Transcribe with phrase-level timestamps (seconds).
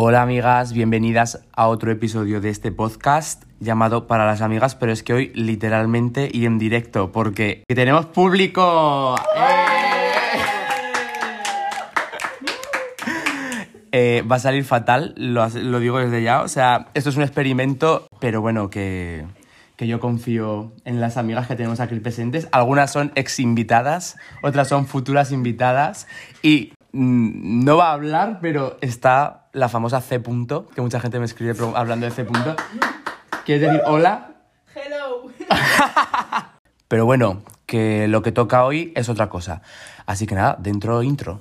[0.00, 5.02] Hola amigas, bienvenidas a otro episodio de este podcast llamado Para las Amigas, pero es
[5.02, 9.16] que hoy literalmente y en directo, porque tenemos público.
[9.34, 10.38] ¡Eh!
[13.90, 15.48] Eh, va a salir fatal, lo,
[15.80, 19.26] digo desde ya, o sea, esto es un experimento, pero bueno, que,
[19.74, 22.46] que yo confío en las amigas que tenemos aquí presentes.
[22.52, 26.06] Algunas son ex invitadas, otras son futuras invitadas
[26.40, 30.20] y mm, no va a hablar, pero está la famosa C.
[30.20, 32.24] Punto, que mucha gente me escribe hablando de C.
[32.24, 32.56] Punto.
[33.44, 34.32] ¿Quieres decir hola?
[34.74, 35.24] Hello.
[36.88, 39.62] Pero bueno, que lo que toca hoy es otra cosa.
[40.06, 41.40] Así que nada, dentro intro.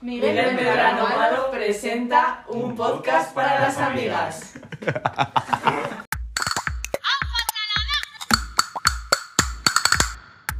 [0.00, 4.52] Miguel Medrano Malo presenta un podcast para las amigas.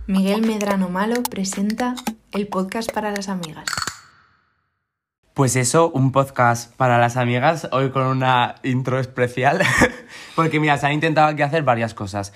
[0.08, 1.94] Miguel Medrano Malo presenta
[2.36, 3.64] el podcast para las amigas.
[5.32, 9.60] Pues eso, un podcast para las amigas, hoy con una intro especial,
[10.36, 12.34] porque mira, se han intentado aquí hacer varias cosas.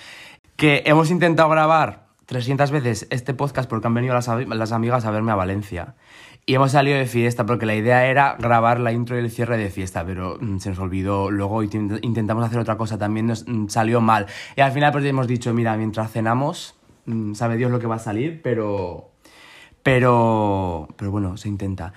[0.56, 5.10] Que hemos intentado grabar 300 veces este podcast porque han venido las, las amigas a
[5.10, 5.94] verme a Valencia.
[6.46, 9.58] Y hemos salido de fiesta porque la idea era grabar la intro y el cierre
[9.58, 11.30] de fiesta, pero mm, se nos olvidó.
[11.30, 14.26] Luego intent- intentamos hacer otra cosa, también nos mm, salió mal.
[14.56, 17.96] Y al final pues hemos dicho, mira, mientras cenamos, mm, sabe Dios lo que va
[17.96, 19.09] a salir, pero
[19.82, 21.92] pero, pero bueno, se intenta.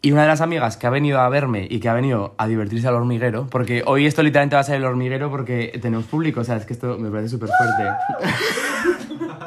[0.00, 2.46] Y una de las amigas que ha venido a verme y que ha venido a
[2.46, 6.40] divertirse al hormiguero, porque hoy esto literalmente va a ser el hormiguero porque tenemos público,
[6.40, 8.38] o sea, es que esto me parece súper fuerte.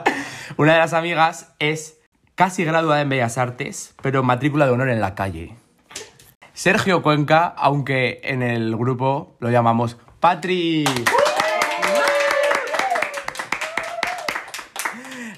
[0.58, 2.00] una de las amigas es
[2.36, 5.56] casi graduada en Bellas Artes, pero matrícula de honor en la calle.
[6.54, 10.84] Sergio Cuenca, aunque en el grupo lo llamamos Patri.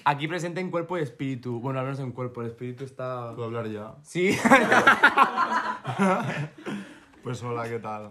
[0.06, 1.60] Aquí presente en cuerpo y espíritu.
[1.60, 3.32] Bueno, al menos en cuerpo, el espíritu está...
[3.36, 3.96] ¿Puedo hablar ya?
[4.04, 4.38] Sí.
[7.24, 8.10] Pues hola, ¿qué tal?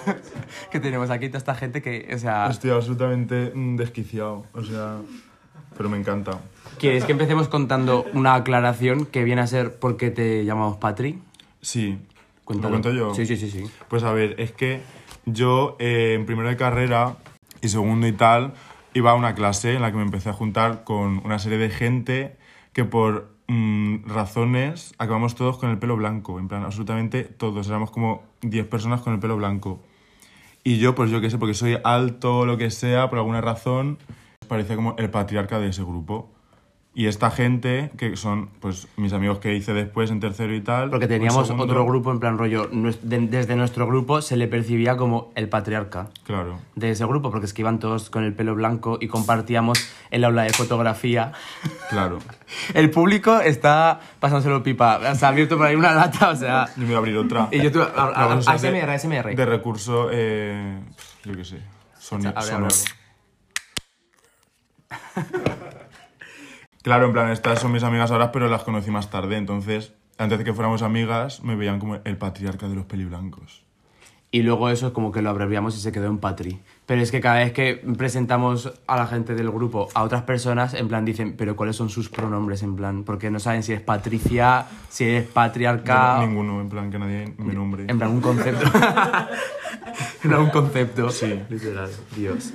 [0.70, 2.46] que tenemos aquí toda esta gente que, o sea...
[2.48, 4.98] Estoy absolutamente mm, desquiciado, o sea...
[5.74, 6.40] Pero me encanta.
[6.78, 11.20] ¿Quieres que empecemos contando una aclaración que viene a ser por qué te llamamos Patri?
[11.62, 11.98] Sí.
[12.44, 12.76] Cuéntalo.
[12.76, 13.14] ¿Lo cuento yo?
[13.14, 13.64] Sí, sí, sí, sí.
[13.88, 14.82] Pues a ver, es que
[15.24, 17.16] yo eh, en primero de carrera
[17.62, 18.52] y segundo y tal
[18.94, 21.68] iba a una clase en la que me empecé a juntar con una serie de
[21.68, 22.36] gente
[22.72, 27.90] que por mm, razones acabamos todos con el pelo blanco, en plan, absolutamente todos, éramos
[27.90, 29.80] como 10 personas con el pelo blanco.
[30.62, 33.98] Y yo, pues yo qué sé, porque soy alto, lo que sea, por alguna razón,
[34.48, 36.30] parecía como el patriarca de ese grupo.
[36.96, 40.90] Y esta gente, que son pues mis amigos que hice después en tercero y tal.
[40.90, 42.68] Porque teníamos segundo- otro grupo, en plan rollo,
[43.02, 46.60] desde nuestro grupo se le percibía como el patriarca Claro.
[46.76, 49.76] de ese grupo, porque es que iban todos con el pelo blanco y compartíamos
[50.12, 51.32] el aula de fotografía.
[51.90, 52.20] Claro.
[52.74, 56.66] El público está pasándoselo pipa, se ha abierto por ahí una lata, o sea...
[56.76, 57.48] Yo me voy a abrir otra.
[57.50, 59.34] Y yo tuve- ASMR, ASMR.
[59.34, 60.78] De recurso, eh,
[61.24, 61.58] yo qué sé,
[62.00, 62.66] soni- Abre, abre, sonoro.
[65.16, 65.83] abre.
[66.84, 69.38] Claro, en plan, estas son mis amigas ahora, pero las conocí más tarde.
[69.38, 73.64] Entonces, antes de que fuéramos amigas, me veían como el patriarca de los peliblancos.
[74.30, 76.60] Y luego eso es como que lo abreviamos y se quedó en Patri.
[76.86, 80.74] Pero es que cada vez que presentamos a la gente del grupo a otras personas,
[80.74, 82.62] en plan dicen, pero ¿cuáles son sus pronombres?
[82.62, 86.20] En plan, porque no saben si es Patricia, si es patriarca.
[86.20, 87.86] Yo Ninguno, en plan, que nadie me nombre.
[87.88, 88.70] En plan, un concepto.
[90.24, 91.08] no, un concepto.
[91.10, 91.88] Sí, literal.
[92.16, 92.52] Dios.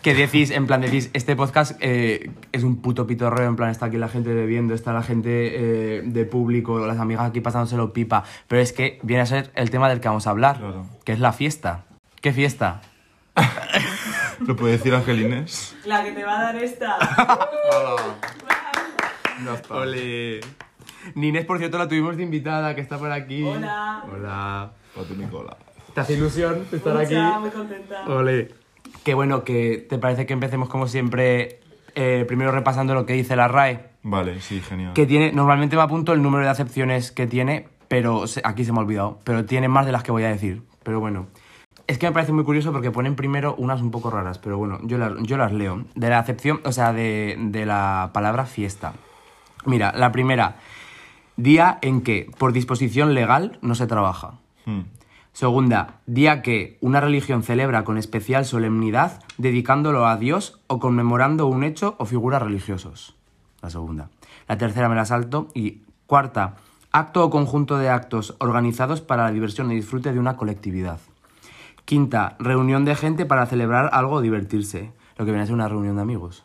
[0.00, 3.86] Que decís, en plan, decís, este podcast eh, es un puto pitorreo, en plan, está
[3.86, 5.30] aquí la gente bebiendo, está la gente
[5.98, 8.24] eh, de público, las amigas aquí pasándoselo pipa.
[8.48, 10.86] Pero es que viene a ser el tema del que vamos a hablar, Claro.
[11.04, 11.84] que es la fiesta.
[12.20, 12.82] ¿Qué fiesta?
[14.46, 15.76] ¿Lo puede decir Angelines?
[15.84, 16.96] La que te va a dar esta.
[19.44, 19.74] Ya está.
[19.74, 20.40] Ole.
[21.14, 23.42] Nines, por cierto, la tuvimos de invitada, que está por aquí.
[23.42, 24.04] Hola.
[24.12, 24.72] Hola.
[24.94, 25.56] Pato Nicola.
[25.94, 27.14] ¿Te hace ilusión estar aquí?
[27.14, 28.04] Mucha, muy contenta.
[28.06, 28.54] Ole.
[29.04, 31.60] Qué bueno que te parece que empecemos como siempre,
[31.96, 34.92] eh, primero repasando lo que dice la RAE, Vale, sí, genial.
[34.92, 38.70] que tiene, normalmente me apunto el número de acepciones que tiene, pero se- aquí se
[38.72, 41.26] me ha olvidado, pero tiene más de las que voy a decir, pero bueno.
[41.92, 44.78] Es que me parece muy curioso porque ponen primero unas un poco raras, pero bueno,
[44.82, 45.84] yo las, yo las leo.
[45.94, 48.94] De la acepción, o sea, de, de la palabra fiesta.
[49.66, 50.56] Mira, la primera,
[51.36, 54.38] día en que por disposición legal no se trabaja.
[54.64, 54.84] Hmm.
[55.34, 61.62] Segunda, día que una religión celebra con especial solemnidad dedicándolo a Dios o conmemorando un
[61.62, 63.16] hecho o figura religiosos.
[63.60, 64.08] La segunda.
[64.48, 65.48] La tercera me la salto.
[65.52, 66.54] Y cuarta,
[66.90, 70.98] acto o conjunto de actos organizados para la diversión y disfrute de una colectividad.
[71.84, 74.92] Quinta, reunión de gente para celebrar algo o divertirse.
[75.16, 76.44] Lo que viene a ser una reunión de amigos.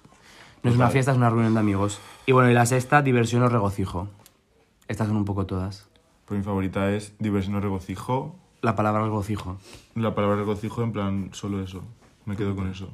[0.64, 2.00] No es una fiesta, es una reunión de amigos.
[2.26, 4.10] Y bueno, y la sexta, diversión o regocijo.
[4.88, 5.88] Estas son un poco todas.
[6.28, 8.36] Pero mi favorita es diversión o regocijo.
[8.62, 9.58] La palabra regocijo.
[9.96, 11.84] La palabra regocijo, en plan, solo eso.
[12.26, 12.90] Me quedo con eso.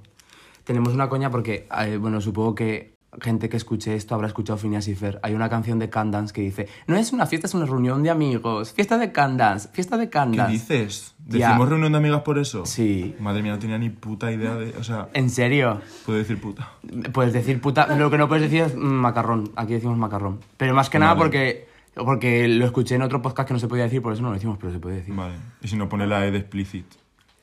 [0.64, 4.88] Tenemos una coña porque, eh, bueno, supongo que gente que escuche esto habrá escuchado Phineas
[4.88, 5.20] y Fer.
[5.24, 8.10] Hay una canción de Candance que dice, no es una fiesta, es una reunión de
[8.10, 8.74] amigos.
[8.74, 10.52] Fiesta de Candance, fiesta de ¿Qué Candance.
[10.52, 11.16] dices?
[11.28, 11.48] Ya.
[11.50, 12.66] ¿Decimos reunión de amigas por eso?
[12.66, 13.16] Sí.
[13.20, 14.76] Madre mía, no tenía ni puta idea de...
[14.78, 15.82] O sea, ¿En serio?
[16.06, 16.72] puedo decir puta.
[17.14, 19.52] Puedes decir puta, lo que no puedes decir es macarrón.
[19.56, 20.40] Aquí decimos macarrón.
[20.58, 23.84] Pero más que nada porque, porque lo escuché en otro podcast que no se podía
[23.84, 25.16] decir, por eso no lo decimos, pero se puede decir.
[25.16, 25.36] Vale.
[25.62, 26.86] Y si no pone la E de explicit.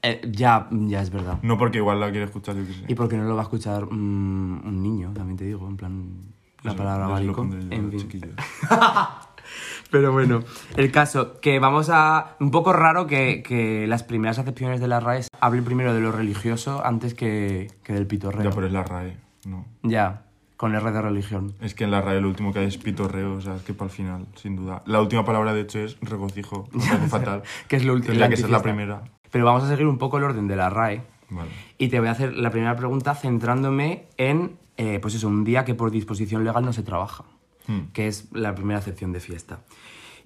[0.02, 1.38] Eh, ya, ya es verdad.
[1.42, 2.84] No porque igual la quiere escuchar, yo qué sé.
[2.88, 6.08] Y porque no lo va a escuchar mm, un niño, también te digo, en plan,
[6.62, 8.00] la Eso- palabra lo pondré yo, En fin.
[8.00, 8.34] chiquillos.
[9.90, 10.42] Pero bueno,
[10.76, 12.36] el caso, que vamos a...
[12.38, 16.12] Un poco raro que, que las primeras acepciones de la RAE hablen primero de lo
[16.12, 18.44] religioso antes que, que del pitorreo.
[18.44, 19.16] Ya, pero es la RAE.
[19.46, 19.64] No.
[19.82, 20.22] Ya,
[20.56, 21.54] con R de religión.
[21.60, 23.74] Es que en la RAE lo último que hay es pitorreo, o sea, es que
[23.74, 24.82] para el final, sin duda.
[24.86, 26.68] La última palabra, de hecho, es regocijo.
[26.72, 27.42] Me parece fatal.
[27.66, 28.10] Que es lo último.
[28.12, 29.02] Tendría que ser la primera.
[29.30, 31.02] Pero vamos a seguir un poco el orden de la RAE.
[31.30, 31.50] Vale.
[31.78, 35.64] Y te voy a hacer la primera pregunta centrándome en, eh, pues eso, un día
[35.64, 37.24] que por disposición legal no se trabaja,
[37.66, 37.92] Hmm.
[37.92, 39.60] que es la primera acepción de fiesta.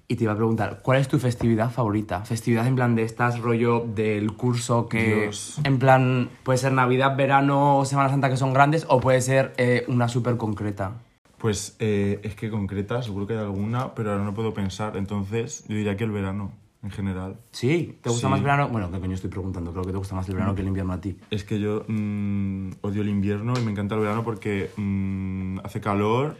[0.06, 2.24] Y te iba a preguntar, ¿cuál es tu festividad favorita?
[2.24, 5.22] Festividad en plan de estas rollo del curso que...
[5.22, 5.58] Dios.
[5.64, 9.84] En plan, puede ser Navidad, verano Semana Santa que son grandes o puede ser eh,
[9.88, 10.92] una súper concreta.
[11.38, 14.96] Pues eh, es que concreta, seguro que hay alguna, pero ahora no puedo pensar.
[14.96, 16.52] Entonces, yo diría que el verano,
[16.84, 17.36] en general.
[17.50, 17.98] ¿Sí?
[18.02, 18.30] ¿Te gusta Sí.
[18.30, 18.68] más el verano?
[18.68, 19.72] Bueno, ¿qué coño estoy preguntando?
[19.72, 21.16] Creo que te gusta más el verano que el invierno a ti.
[21.30, 25.80] Es que yo mm, odio el invierno y me encanta el verano porque mm, hace
[25.80, 26.36] calor,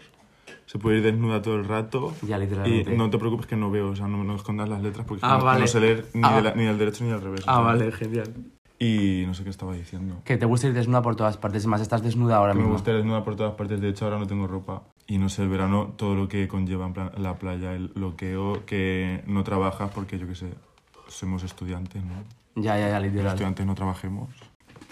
[0.67, 2.13] se puede ir desnuda todo el rato.
[2.23, 2.97] Ya, Y literalmente.
[2.97, 5.39] no te preocupes que no veo, o sea, no, no escondas las letras porque Ah,
[5.39, 5.61] no, vale.
[5.61, 6.37] no sé leer ni, Ah.
[6.37, 7.41] de la- ni del derecho ni del revés.
[7.41, 7.63] o Ah, sea.
[7.65, 8.35] vale, genial.
[8.79, 10.21] Y no sé qué estaba diciendo.
[10.25, 12.65] Que te gusta ir desnuda por todas partes, y más estás desnuda ahora Que me
[12.65, 12.75] mismo.
[12.75, 14.83] gusta ir desnuda por todas partes, de hecho ahora no tengo ropa.
[15.07, 18.65] Y no sé, el verano, todo lo que conlleva en plan, la playa, el bloqueo,
[18.65, 20.49] que no trabajas porque yo qué sé,
[21.09, 22.15] somos estudiantes, ¿no?
[22.57, 23.27] Ya, ya, ya, Los literal.
[23.33, 24.31] estudiantes no trabajemos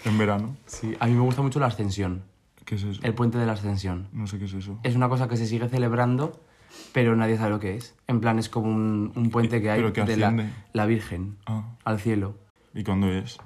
[0.05, 0.55] en verano.
[0.67, 2.23] Sí, a mí me gusta mucho la ascensión,
[2.65, 3.01] ¿Qué es eso?
[3.03, 4.07] el puente de la ascensión.
[4.13, 4.77] No sé qué es eso.
[4.83, 6.39] Es una cosa que se sigue celebrando,
[6.91, 7.95] pero nadie sabe lo que es.
[8.07, 11.37] En plan, es como un, un puente que hay ¿Pero que de la, la Virgen
[11.47, 12.35] Ah, al cielo.
[12.75, 13.37] ¿y cuándo es?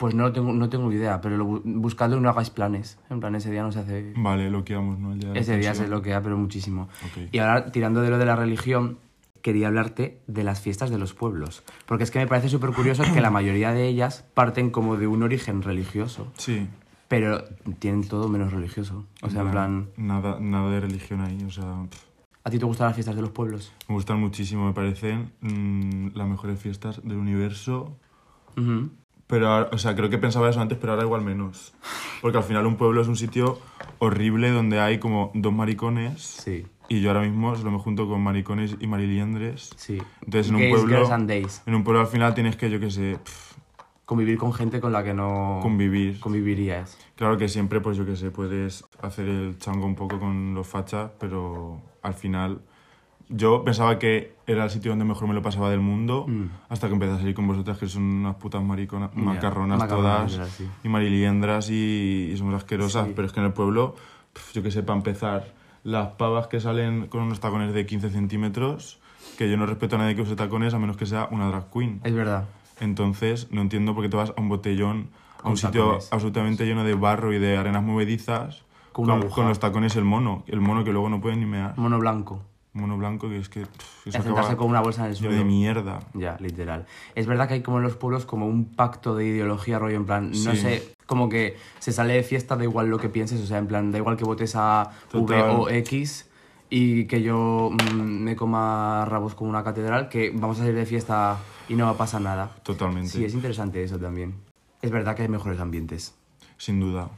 [0.00, 2.98] Pues no tengo, no tengo idea, pero lo, bu- buscadlo y no hagáis planes.
[3.10, 4.14] En plan, ese día no se hace...
[4.16, 5.12] Vale, lo que vamos, ¿no?
[5.12, 6.88] El día Ese día se queda, pero muchísimo.
[7.30, 8.96] Y ahora, tirando de lo de la religión,
[9.42, 11.62] quería hablarte de las fiestas de los pueblos.
[11.84, 15.06] Porque es que me parece súper curioso que la mayoría de ellas parten como de
[15.06, 16.32] un origen religioso.
[16.38, 16.66] Sí.
[17.08, 17.44] Pero
[17.78, 19.04] tienen todo menos religioso.
[19.20, 19.88] O sea, en plan...
[19.98, 21.84] Nada, nada de religión ahí, o sea...
[21.90, 22.04] pff,
[22.44, 23.70] ¿A ti te gustan las fiestas de los pueblos?
[23.86, 27.98] me gustan muchísimo, me parecen mm, las mejores fiestas del universo.
[28.56, 28.88] Ujú.
[29.30, 31.72] Pero, ahora- o sea, creo que pensaba eso antes, pero ahora igual menos.
[32.20, 33.58] Porque al final un pueblo es un sitio
[34.00, 36.20] horrible donde hay como dos maricones.
[36.20, 39.70] Sí, Y yo ahora mismo solo me junto con maricones y mariliendres.
[39.76, 39.98] sí.
[40.24, 40.96] Entonces en un Gays, pueblo...
[40.96, 41.62] girls and days.
[41.66, 43.18] En un pueblo al final tienes que, yo qué sé,
[44.04, 46.18] Convivir con gente con la que no convivir.
[46.18, 46.98] convivirías.
[47.14, 50.66] Claro que siempre, pues yo qué sé, puedes hacer el chango un poco con los
[50.66, 52.60] fachas, pero al final
[53.30, 56.46] yo pensaba que era el sitio donde mejor me lo pasaba del mundo, Mm.
[56.68, 60.48] hasta que empecé a salir con vosotras, que son unas putas mariconas, macarronas macarronas, todas,
[60.50, 60.68] sí.
[60.84, 63.12] y mariliendras y, y somos asquerosas, Sí.
[63.14, 63.94] pero es que en el pueblo,
[64.52, 65.52] yo qué sé, para empezar,
[65.84, 68.98] las pavas que salen con unos tacones de 15 centímetros,
[69.38, 71.70] que yo no respeto a nadie que use tacones a menos que sea una drag
[71.70, 72.00] queen.
[72.04, 72.44] Es verdad.
[72.80, 75.08] Entonces, no entiendo por qué te vas a un botellón,
[75.38, 79.58] a Con un sitio absolutamente lleno de barro y de arenas movedizas, Con con los
[79.60, 80.42] tacones el mono.
[80.46, 81.78] El mono que luego no puede ni mear.
[81.78, 82.42] Mono blanco.
[82.72, 85.34] Mono blanco que es que pff, Es eso acaba con una bolsa en el suelo.
[85.34, 86.00] de mierda.
[86.14, 86.86] Ya, literal.
[87.16, 90.06] Es verdad que hay como en los pueblos como un pacto de ideología, rollo, en
[90.06, 90.56] plan, no Sí.
[90.60, 93.66] sé, como que se sale de fiesta, da igual lo que pienses, o sea, en
[93.66, 96.28] plan, da igual que votes a V o X
[96.70, 100.86] y que yo mm, me coma rabos como una catedral, que vamos a salir de
[100.86, 102.52] fiesta y no pasa nada.
[102.62, 103.08] Totalmente.
[103.08, 104.34] Sí, es interesante eso también.
[104.80, 106.14] Es verdad que hay mejores ambientes.
[106.56, 107.08] Sin duda.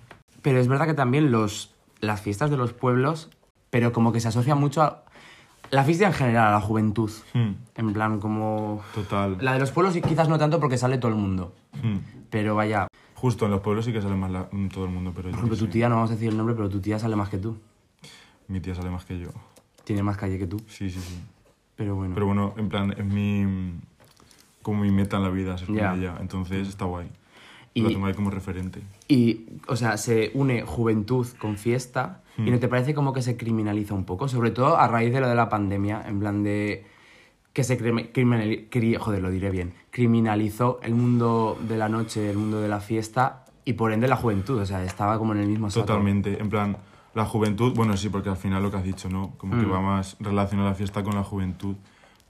[0.41, 3.29] Pero es verdad que también los, las fiestas de los pueblos,
[3.69, 5.05] pero como que se asocia mucho a
[5.73, 7.11] la fiesta en general, la juventud.
[7.35, 8.83] Hmm, En plan, como...
[8.95, 9.39] Total.
[9.41, 11.53] La de los pueblos quizás no tanto porque sale todo el mundo.
[11.83, 11.97] Hmm.
[12.31, 15.13] Pero vaya, Justo, en los pueblos sí que sale más la- mm, todo el mundo,
[15.15, 16.99] pero yo por ejemplo, tu tía, no vamos a decir el nombre, pero tu tía
[16.99, 17.57] sale más que tú.
[18.49, 19.29] Mi tía sale más que yo.
[19.85, 20.59] Tiene más calle que tú.
[20.69, 21.21] Sí, sí, sí.
[21.77, 22.15] Pero bueno.
[22.15, 23.75] Pero bueno, en plan, es mi...
[24.61, 25.95] como mi meta en la vida ser con Ya.
[25.95, 26.17] ella.
[26.21, 27.09] Entonces está guay.
[27.75, 28.81] Y- Lo ahí como referente.
[29.09, 32.51] Y, o sea, se une juventud con fiesta y Hmm.
[32.51, 35.29] no te parece como que se criminaliza un poco, sobre todo a raíz de lo
[35.29, 36.85] de la pandemia, en plan de
[37.53, 42.31] que se crimi- criminali- cri- joder, lo diré bien, criminalizó el mundo de la noche,
[42.31, 45.41] el mundo de la fiesta y por ende la juventud, o sea, estaba como en
[45.41, 45.87] el mismo saco.
[45.87, 46.41] Totalmente.
[46.41, 46.77] En plan,
[47.15, 49.35] La juventud, bueno, sí, porque al final lo que has dicho, ¿no?
[49.37, 49.71] Como que Mm.
[49.73, 51.77] va más relacionada la fiesta con la juventud.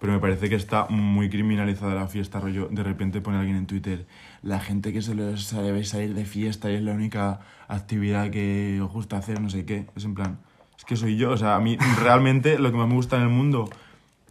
[0.02, 2.66] Pero me parece que está muy criminalizada la fiesta, rollo.
[2.70, 4.04] De repente pone alguien en Twitter,
[4.42, 8.90] la gente que solo sabe salir de fiesta y es la única actividad que os
[8.90, 9.86] gusta hacer, no sé qué.
[9.94, 10.40] Es en plan,
[10.76, 11.30] es que soy yo.
[11.30, 13.70] O sea, a mí realmente lo que más me gusta en el mundo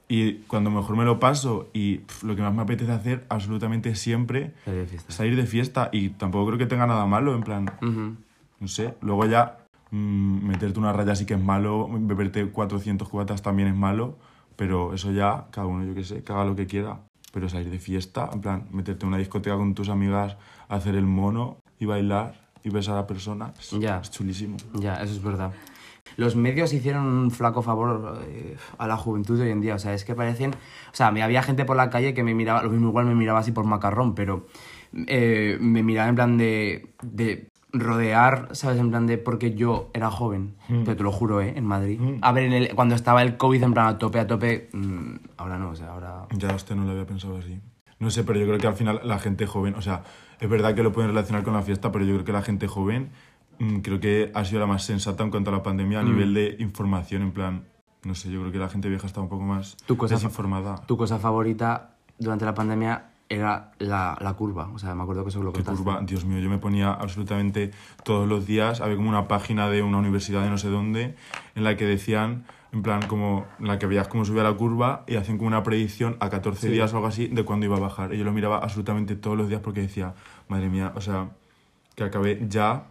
[0.09, 4.51] y cuando mejor me lo paso y lo que más me apetece hacer absolutamente siempre
[4.65, 5.13] Salir de fiesta.
[5.13, 7.71] salir de fiesta y tampoco creo que tenga nada malo, en plan,
[8.59, 9.59] no sé, luego ya
[9.91, 14.17] mm, meterte una raya sí que es malo, beberte 400 cubatas también es malo,
[14.62, 17.00] pero eso ya, cada uno, yo qué sé, que haga lo que quiera.
[17.34, 20.38] Pero salir de fiesta, en plan, meterte en una discoteca con tus amigas,
[20.70, 24.01] hacer el mono y bailar y besar a personas, Ya.
[24.01, 24.58] es chulísimo.
[24.75, 25.51] Ya, eso es verdad.
[26.15, 29.74] Los medios hicieron un flaco favor eh, a la juventud de hoy en día.
[29.74, 30.51] O sea, es que parecen.
[30.51, 33.15] O sea, me había gente por la calle que me miraba, lo mismo igual me
[33.15, 34.46] miraba así por macarrón, pero
[35.08, 38.79] eh, me miraba en plan de, de rodear, ¿sabes?
[38.79, 40.55] En plan de porque yo era joven.
[40.69, 40.83] Mm.
[40.83, 41.53] Pero te lo juro, ¿eh?
[41.55, 41.99] En Madrid.
[41.99, 42.17] Mm.
[42.21, 44.69] A ver, en el- cuando estaba el COVID en plan a tope, a tope.
[44.73, 46.25] mm, ahora no, o sea, ahora.
[46.31, 47.59] Ya, usted no lo había pensado así.
[47.99, 50.03] No sé, pero yo creo que al final la gente joven, o sea,
[50.39, 52.67] es verdad que lo pueden relacionar con la fiesta, pero yo creo que la gente
[52.67, 53.09] joven
[53.59, 56.05] mm, creo que ha sido la más sensata en cuanto a la pandemia a Mm.
[56.07, 57.63] nivel de información, en plan,
[58.03, 60.77] no sé, yo creo que la gente vieja está un poco más Tu cosa desinformada.
[60.87, 64.69] Tu cosa favorita durante la pandemia era la, la curva.
[64.73, 65.83] O sea, me acuerdo que eso lo Qué contaste.
[65.83, 67.71] curva, Dios mío, yo me ponía absolutamente
[68.03, 71.15] todos los días, había como una página de una universidad de no sé dónde,
[71.55, 75.03] en la que decían, en plan, como, en la que veías cómo subía la curva
[75.07, 76.73] y hacían como una predicción a 14 Sí.
[76.73, 78.13] días o algo así de cuándo iba a bajar.
[78.13, 80.13] Y yo lo miraba absolutamente todos los días porque decía,
[80.50, 81.29] madre mía, o sea,
[81.95, 82.85] que acabé ya,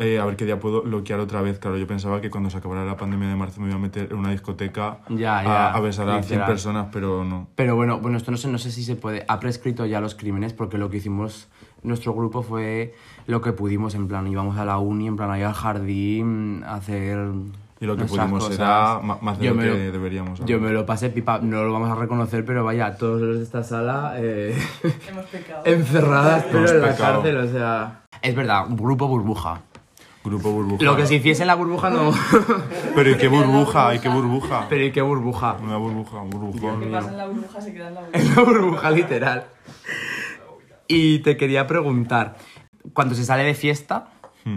[0.00, 1.58] eh, a ver qué día puedo bloquear otra vez.
[1.60, 4.08] Claro, yo pensaba que cuando se acabara la pandemia de marzo me iba a meter
[4.10, 6.46] en una discoteca Ya, a- ya, a, besar a 100 literal.
[6.48, 7.46] personas, pero no.
[7.54, 9.24] Pero bueno, bueno, esto no sé, no sé si se puede.
[9.28, 11.48] Ha prescrito ya los crímenes porque lo que hicimos
[11.82, 12.94] nuestro grupo fue
[13.26, 16.74] lo que pudimos, en plan, íbamos a la uni, en plan, ahí al jardín, a
[16.74, 17.18] hacer.
[17.82, 18.58] Y lo que nuestras pudimos cosas.
[18.58, 20.44] era más de Yo lo que lo- deberíamos.
[20.44, 23.42] Yo me lo pasé pipa, no lo vamos a reconocer, pero vaya, todos los de
[23.44, 24.54] esta sala eh,
[25.08, 25.62] Hemos pecado.
[25.64, 27.12] encerradas, pero Hemos en la pecado.
[27.22, 28.02] cárcel, o sea.
[28.20, 29.62] Es verdad, un grupo burbuja.
[30.22, 30.84] Grupo burbuja.
[30.84, 32.12] Lo que se hiciese en la burbuja no.
[32.94, 33.94] Pero ¿y qué burbuja?
[33.94, 34.66] ¿Y qué burbuja?
[34.68, 35.56] pero ¿y qué burbuja?
[35.62, 36.80] Una burbuja, un burbujón.
[36.80, 37.60] ¿Qué pasa en la burbuja?
[37.60, 38.18] Se queda en la burbuja.
[38.18, 39.46] Es una burbuja literal.
[40.88, 42.36] Y te quería preguntar,
[42.92, 44.08] cuando se sale de fiesta,
[44.44, 44.56] Hmm,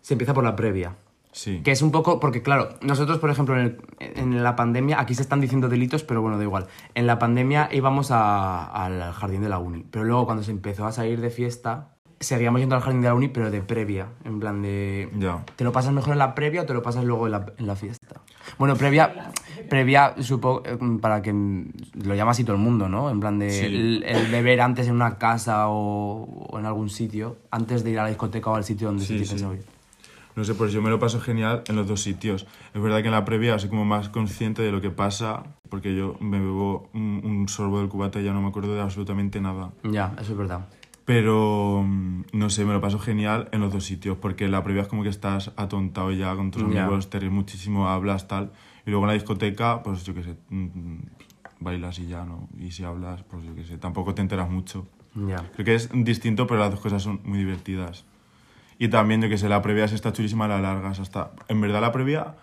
[0.00, 0.96] se empieza por la previa.
[1.32, 1.60] Sí.
[1.62, 5.14] Que es un poco, porque claro, nosotros, por ejemplo, en, el- en la pandemia, aquí
[5.14, 6.66] se están diciendo delitos, pero bueno, da igual.
[6.94, 10.86] En la pandemia íbamos a- al jardín de la uni, pero luego cuando se empezó
[10.86, 11.91] a salir de fiesta,
[12.22, 15.10] seguíamos yendo al jardín de la uni, pero de previa, en plan de...
[15.18, 15.44] Ya.
[15.56, 17.66] ¿Te lo pasas mejor en la previa o te lo pasas luego en la, en
[17.66, 18.20] la fiesta?
[18.58, 19.32] Bueno, previa,
[19.68, 21.70] previa supongo, eh, para que mm,
[22.04, 23.10] lo llama así todo el mundo, ¿no?
[23.10, 23.64] En plan de Sí.
[23.66, 27.98] el, el beber antes en una casa o, o en algún sitio, antes de ir
[27.98, 29.44] a la discoteca o al sitio donde Sí, se sí.
[29.44, 29.64] ir.
[30.34, 32.46] No sé, pues yo me lo paso genial en los dos sitios.
[32.74, 35.94] Es verdad que en la previa soy como más consciente de lo que pasa, porque
[35.94, 39.42] yo me bebo un, un sorbo del cubata y ya no me acuerdo de absolutamente
[39.42, 39.72] nada.
[39.84, 40.60] Ya, eso es verdad.
[41.04, 44.82] Pero, mm, no sé, me lo paso genial en los dos sitios, porque la previa
[44.82, 46.84] es como que estás atontado ya con tus Ya.
[46.84, 48.52] amigos, te ríes muchísimo, hablas, tal.
[48.86, 51.02] Y luego en la discoteca, pues yo qué sé, mm, mm,
[51.60, 52.48] bailas y ya, ¿no?
[52.58, 54.86] Y si hablas, pues yo qué sé, tampoco te enteras mucho.
[55.14, 55.50] Ya.
[55.54, 58.04] Creo que es distinto, pero las dos cosas son muy divertidas.
[58.78, 61.32] Y también, yo que sé, la previa se está chulísima, la largas hasta...
[61.48, 62.34] En verdad la previa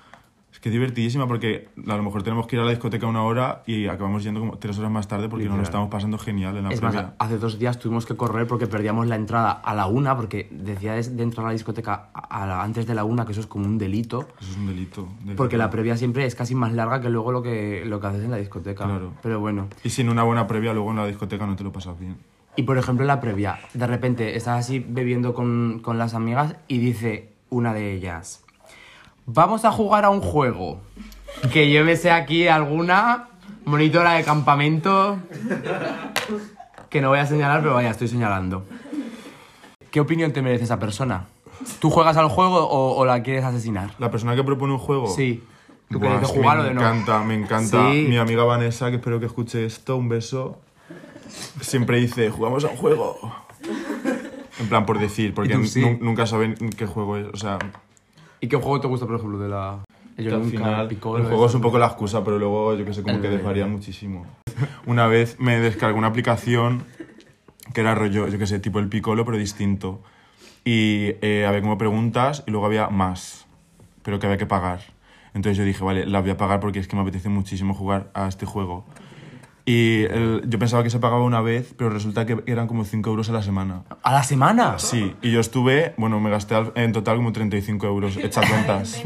[0.59, 3.23] es que es divertidísima porque a lo mejor tenemos que ir a la discoteca una
[3.23, 6.57] hora y acabamos yendo como tres horas más tarde porque nos lo estamos pasando genial
[6.57, 9.73] en la Es más, hace dos días tuvimos que correr porque perdíamos la entrada a
[9.73, 13.25] la una, porque decía de entrar a la discoteca a la- antes de la una,
[13.25, 14.27] que eso es como un delito.
[14.41, 15.07] Eso es un delito.
[15.23, 18.07] de Porque la previa siempre es casi más larga que luego lo que, lo que
[18.07, 18.83] haces en la discoteca.
[18.83, 19.13] Claro.
[19.23, 19.69] Pero bueno.
[19.85, 22.17] Y sin una buena previa, luego en la discoteca no te lo pasas bien.
[22.57, 26.79] Y por ejemplo, la previa, de repente estás así bebiendo con, con las amigas y
[26.79, 28.43] dice una de ellas:
[29.31, 30.79] Vamos a jugar a un juego.
[31.53, 33.27] Que yo me sé aquí alguna
[33.65, 35.17] monitora de campamento.
[36.89, 38.65] Que no voy a señalar, pero vaya, estoy señalando.
[39.91, 41.25] ¿Qué opinión te merece esa persona?
[41.79, 43.91] ¿Tú juegas al juego o, o la quieres asesinar?
[44.00, 45.07] La persona que propone un juego...
[45.07, 45.43] Sí.
[45.91, 46.81] ¿Tú Buah, quieres es que jugar o me de no?
[46.81, 47.91] encanta, me encanta.
[47.91, 48.05] Sí.
[48.09, 50.57] Mi amiga Vanessa, que espero que escuche esto, un beso.
[51.62, 53.17] Siempre dice, jugamos a un juego.
[54.59, 55.81] En plan, por decir, porque ¿Y tú sí?
[55.81, 57.27] nu- nunca saben qué juego es.
[57.33, 57.57] O sea,
[58.41, 59.84] ¿Y qué juego te gusta, por ejemplo, de la.
[60.17, 62.84] Yo al nunca final picó el juego es un poco la excusa, pero luego yo
[62.86, 64.25] que sé, como que de- desvaría muchísimo.
[64.86, 66.84] Una vez me descargué una aplicación
[67.74, 70.01] que era rollo, yo que sé, tipo el Piccolo, pero distinto.
[70.65, 73.46] Y eh, había como preguntas y luego había más,
[74.03, 74.81] pero que había que pagar.
[75.34, 78.10] Entonces yo dije, vale, la voy a pagar porque es que me apetece muchísimo jugar
[78.13, 78.84] a este juego.
[79.69, 83.11] Y el- yo pensaba que se pagaba una vez, pero resulta que eran como 5
[83.11, 83.83] euros a la semana.
[84.01, 84.79] ¿A la semana?
[84.79, 88.99] Sí, y yo estuve, bueno, me gasté al- en total como 35 euros, hecha cuentas.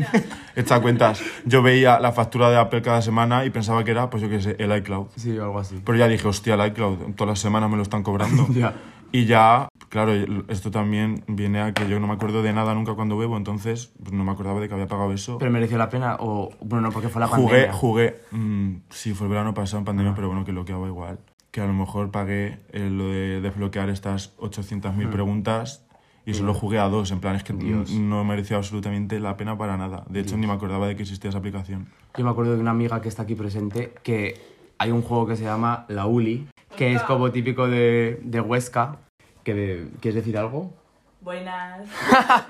[0.56, 1.22] hecha cuentas.
[1.44, 4.40] Yo veía la factura de Apple cada semana y pensaba que era, pues yo qué
[4.42, 5.08] sé, el iCloud.
[5.18, 5.82] Sí, algo así.
[5.84, 8.48] Pero ya dije, hostia, el iCloud, todas las semanas me lo están cobrando.
[8.54, 8.74] Ya.
[9.16, 10.12] Y ya, claro,
[10.48, 13.94] esto también viene a que yo no me acuerdo de nada nunca cuando bebo, entonces
[14.02, 15.38] pues, no me acordaba de que había pagado eso.
[15.38, 16.50] ¿Pero mereció la pena o...?
[16.62, 17.74] Bueno, no, porque fue la jugué, pandemia.
[17.74, 20.88] jugué, mm, sí, fue el verano pasado en pandemia, pero bueno, que lo que hago
[20.88, 21.20] igual.
[21.52, 25.86] Que a lo mejor pagué eh, lo de desbloquear estas 800.000 preguntas
[26.26, 27.92] y solo jugué a dos, en plan, es que Dios.
[27.92, 30.06] no merecía absolutamente la pena para nada.
[30.10, 31.86] De hecho, ni me acordaba de que existía esa aplicación.
[32.18, 34.42] Yo me acuerdo de una amiga que está aquí presente que
[34.80, 38.98] hay un juego que se llama La Uli, que es como típico de, de Huesca.
[39.44, 40.74] Que de- ¿Quieres decir algo?
[41.22, 41.88] Buenas.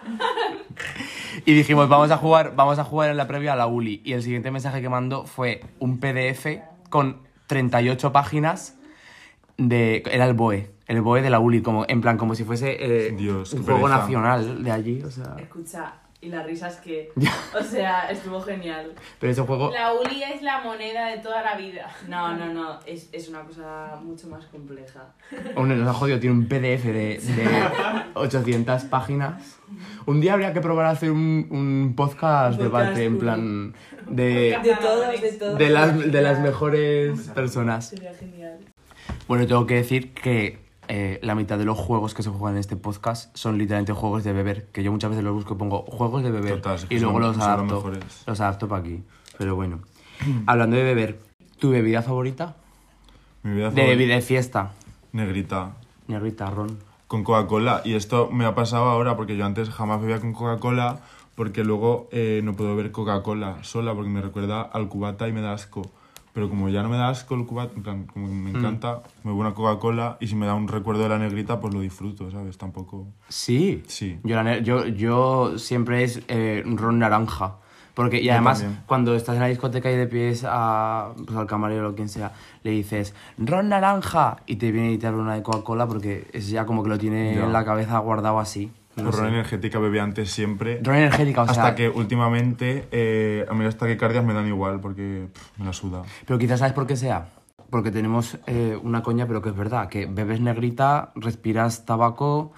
[1.46, 4.02] Y dijimos, vamos a jugar, vamos a jugar en la previa a la Uli.
[4.06, 6.46] Y el siguiente mensaje que mandó fue un PDF
[6.90, 8.78] con 38 páginas
[9.58, 10.04] de...
[10.12, 12.78] Era el BOE, el BOE de la Uli, como, en plan, como si fuese
[13.08, 13.98] eh, Dios, un juego pereza.
[14.02, 15.36] nacional de allí, o sea...
[15.40, 17.12] Escucha, y las risas que.
[17.60, 18.94] O sea, estuvo genial.
[19.20, 19.72] Pero ese juego...
[19.72, 21.90] La Uli es la moneda de toda la vida.
[22.08, 25.14] No, no, no, es, es una cosa mucho más compleja.
[25.56, 27.48] Hombre, nos ha jodido, tiene un PDF de, de
[28.14, 29.58] 800 páginas.
[30.06, 33.74] Un día habría que probar a hacer un, un podcast podcast debate, en plan,
[34.08, 35.58] de, De todos, de todos.
[35.58, 37.90] de, las, de las mejores personas.
[37.90, 38.60] Sería genial.
[39.28, 42.60] Bueno, tengo que decir que eh, la mitad de los juegos que se juegan en
[42.60, 45.84] este podcast son literalmente juegos de beber, que yo muchas veces los busco y pongo
[45.84, 47.76] juegos de beber Total, y luego son- los son los adapto.
[47.76, 48.24] mejores.
[48.28, 49.04] Los adapto para aquí.
[49.38, 49.80] Pero bueno.
[50.46, 51.20] Hablando de beber,
[51.60, 52.56] ¿tu bebida favorita?
[53.44, 54.72] Mi vida De fue bebida de fiesta.
[55.12, 55.74] negrita.
[56.08, 56.78] Negrita, ron.
[57.08, 57.82] con Coca-Cola.
[57.86, 61.00] Y esto me ha pasado ahora porque yo antes jamás bebía con Coca-Cola
[61.36, 65.42] porque luego eh, no puedo beber Coca-Cola sola porque me recuerda al cubata y me
[65.42, 65.84] da asco.
[66.34, 69.30] Pero como ya no me da asco el cubata, en plan, como me encanta, me
[69.32, 72.32] bebo una Coca-Cola y si me da un recuerdo de la negrita, pues lo disfruto,
[72.32, 72.58] ¿sabes?
[72.58, 73.08] Tampoco...
[73.30, 73.84] Sí.
[73.88, 74.20] Sí.
[74.24, 77.58] Yo, la yo, yo siempre es eh, ron naranja.
[77.94, 81.90] Porque, y además, cuando estás en la discoteca y de pies a, pues, al camarero
[81.92, 82.32] o quien sea,
[82.64, 86.50] le dices ron naranja y te viene y te abre una de Coca-Cola porque es
[86.50, 87.46] ya como que lo tiene Ya.
[87.46, 88.72] en la cabeza guardado así.
[88.96, 89.28] Sé.
[89.28, 90.80] energética bebía antes siempre.
[90.84, 91.76] Ron energética, o hasta sea.
[91.76, 96.04] que últimamente eh, a mí las taquicardias me dan igual porque pff, me la suda.
[96.28, 97.30] Pero quizás sabes por qué sea.
[97.70, 102.52] Porque tenemos eh, una coña, pero que es verdad, que bebes negrita, respiras tabaco,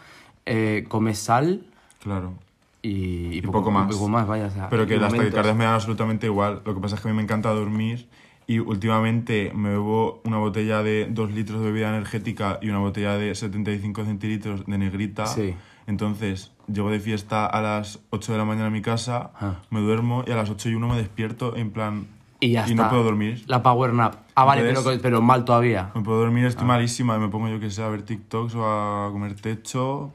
[0.45, 1.65] eh, comes sal
[2.03, 2.33] Claro.
[2.81, 3.89] y, y poco más.
[3.89, 5.27] y poco más, vaya, o sea, Pero que las momentos.
[5.27, 6.61] taquicardias me dan absolutamente igual.
[6.65, 8.09] Lo que pasa es que a mí me encanta dormir
[8.45, 13.17] y últimamente me bebo una botella de 2 litros de bebida energética y una botella
[13.17, 15.25] de 75 centilitros de negrita.
[15.27, 15.55] Sí.
[15.87, 19.55] Entonces, llego de fiesta a las 8 de la mañana a mi casa, Ah.
[19.69, 22.07] me duermo y a las 8 y 1 me despierto en plan...
[22.41, 22.75] Y ya está.
[22.75, 23.43] no puedo dormir.
[23.47, 24.15] La power nap.
[24.35, 25.91] Ah, vale, Entonces- pero, pero mal todavía.
[25.95, 26.49] Me puedo dormir, Ah.
[26.49, 30.13] estoy malísima y me pongo yo que sé a ver TikToks o a comer techo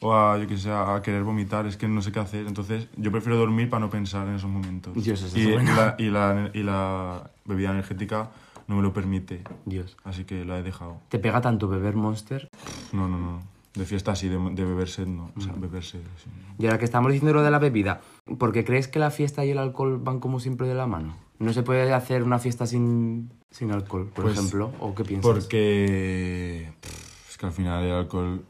[0.00, 2.46] o a yo que sé a querer vomitar, es que no sé qué hacer.
[2.46, 4.94] Entonces, yo prefiero dormir para no pensar en esos momentos.
[4.94, 5.74] Dios, eso es y, bueno.
[5.74, 8.30] la, y, la, y la bebida energética
[8.66, 9.96] no me lo permite, Dios.
[10.04, 10.96] así que la he dejado.
[11.10, 12.48] ¿Te pega tanto beber Monster?
[12.92, 13.40] No, no, no.
[13.74, 15.30] De fiesta sí, de, de beber sed no.
[15.36, 16.28] O sea, beber sed, sí.
[16.58, 18.00] Y ahora que estamos diciendo lo de la bebida,
[18.38, 21.16] ¿por qué crees que la fiesta y el alcohol van como siempre de la mano?
[21.38, 24.72] ¿No se puede hacer una fiesta sin, sin alcohol, por Pues, ejemplo?
[24.80, 25.30] ¿O qué piensas?
[25.30, 28.42] Porque pff, es que al final el alcohol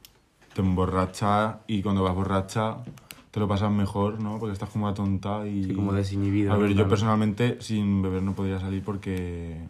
[0.54, 2.78] te emborracha y cuando vas borracha
[3.30, 4.38] te lo pasas mejor, ¿no?
[4.40, 5.64] Porque estás como atonta y...
[5.64, 6.76] Sí, como desinhibido, A ver, ¿no?
[6.76, 9.68] yo personalmente sin beber no podría salir porque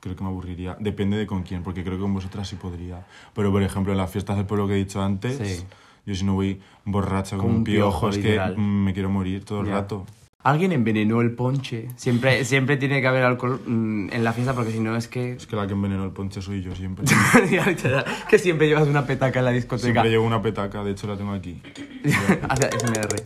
[0.00, 0.76] creo que me aburriría.
[0.80, 3.06] Depende de con quién, porque creo que con vosotras sí podría.
[3.34, 5.64] Pero, por ejemplo, en las fiestas del pueblo que he dicho antes, Sí.
[6.06, 8.54] yo si no voy borracha como Como un piojo, piojo, es literal.
[8.54, 9.72] que me quiero morir todo el Ya.
[9.74, 10.06] rato.
[10.42, 11.88] Alguien envenenó el ponche.
[11.96, 15.32] Siempre, siempre tiene que haber alcohol mm, en la fiesta porque si no es que...
[15.34, 17.04] Es que la que envenenó el ponche soy yo siempre.
[18.30, 19.84] que siempre llevas una petaca en la discoteca.
[19.92, 21.60] siempre llevo una petaca, de hecho la tengo aquí.
[22.04, 23.20] SMR.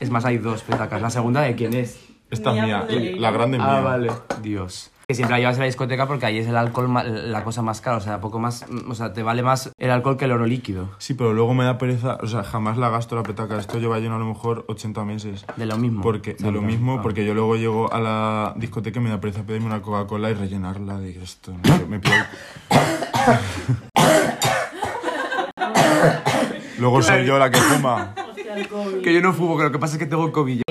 [0.00, 1.02] Es más, hay dos petacas.
[1.02, 2.00] ¿La segunda de quién es?
[2.30, 2.86] Esta es Mía,
[3.18, 3.80] la grande Ah, mía.
[3.80, 4.10] vale.
[4.42, 4.90] Dios.
[5.10, 7.80] Que siempre la llevas en la discoteca porque ahí es el alcohol la cosa más
[7.80, 7.96] cara.
[7.96, 8.64] O sea, poco más...
[8.88, 10.88] O sea, te vale más el alcohol que el oro líquido.
[10.98, 13.58] Sí, pero luego me da pereza, o sea, jamás la gasto la petaca.
[13.58, 15.44] Esto lleva lleno a lo mejor 80 meses.
[15.56, 16.00] De lo mismo.
[16.00, 17.02] Porque, de lo mismo, Ah.
[17.02, 20.34] porque yo luego llego a la discoteca y me da pereza pedirme una Coca-Cola y
[20.34, 21.00] rellenarla.
[21.00, 22.14] Digo, esto, no, me pido...
[26.78, 28.14] luego soy yo la que fuma.
[28.36, 29.02] El.
[29.02, 30.62] Que yo no fumo, que lo que pasa es que tengo COVID.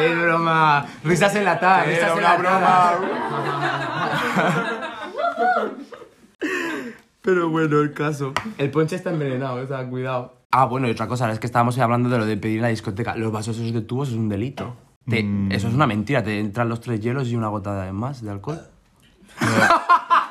[0.00, 0.86] ¡Qué broma!
[1.04, 2.98] Risas enlatadas, risas una enlatadas.
[3.00, 3.26] broma.
[7.22, 8.32] Pero bueno, el caso.
[8.58, 10.34] El ponche está envenenado, o sea, cuidado.
[10.52, 12.68] Ah, bueno, y otra cosa, es que estábamos hablando de lo de pedir en la
[12.68, 13.16] discoteca.
[13.16, 14.76] Los vasos esos de tubos es un delito.
[15.08, 18.22] Te- Eso es una mentira, te entran los tres hielos y una gota de más
[18.22, 18.60] de alcohol.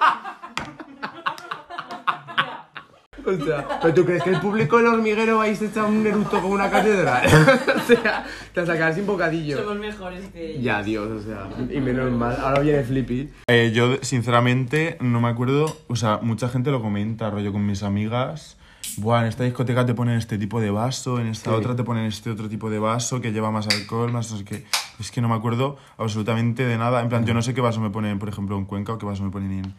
[3.25, 6.41] O sea, ¿pero tú crees que el público del hormiguero vais a echar un eructo
[6.41, 7.25] con una catedral?
[7.75, 9.57] o sea, te quedar sin bocadillo.
[9.57, 10.63] Somos mejores que ellos.
[10.63, 12.37] Ya, Dios, o sea, y menos mal.
[12.39, 13.29] Ahora viene Flippy.
[13.47, 15.75] Eh, yo, sinceramente, no me acuerdo.
[15.87, 18.57] O sea, mucha gente lo comenta, rollo con mis amigas.
[18.97, 21.55] Buah, en esta discoteca te ponen este tipo de vaso, en esta Sí.
[21.55, 24.45] otra te ponen este otro tipo de vaso que lleva más alcohol, más no sé
[24.45, 24.65] qué.
[24.99, 27.01] Es que no me acuerdo absolutamente de nada.
[27.01, 29.05] En plan, yo no sé qué vaso me ponen, por ejemplo, en Cuenca o qué
[29.05, 29.73] vaso me ponen en,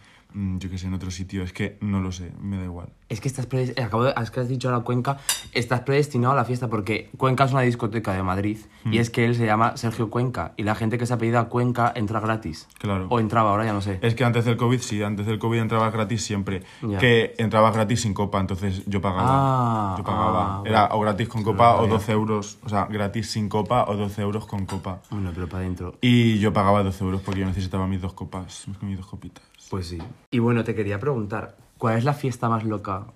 [0.58, 1.42] yo qué sé, en otro sitio.
[1.42, 2.88] Es que no lo sé, me da igual.
[3.08, 3.46] Es que estás
[3.80, 5.18] acabo de- es que has dicho ahora Cuenca,
[5.52, 9.24] estás predestinado a la fiesta porque Cuenca es una discoteca de Madrid y es que
[9.24, 12.66] él se llama Sergio Cuenca y la gente que se apellida Cuenca entra gratis.
[12.78, 13.06] Claro.
[13.08, 13.98] O entraba, ahora ya no sé.
[14.02, 16.64] Es que antes del COVID, sí, antes del COVID entrabas gratis siempre.
[16.98, 19.22] Que entrabas gratis sin copa, entonces yo pagaba.
[19.30, 20.56] Ah, yo pagaba.
[20.58, 21.90] ah, Era o gratis con copa o sabía.
[21.94, 22.58] 12 euros.
[22.64, 25.00] O sea, gratis sin copa o 12 euros con copa.
[25.10, 25.94] Bueno, pero para adentro.
[26.00, 29.44] Y yo pagaba 12 euros porque yo necesitaba mis dos copas, mis dos copitas.
[29.70, 29.98] Pues sí.
[30.30, 33.06] Y bueno, te quería preguntar, ¿cuál es la fiesta más loca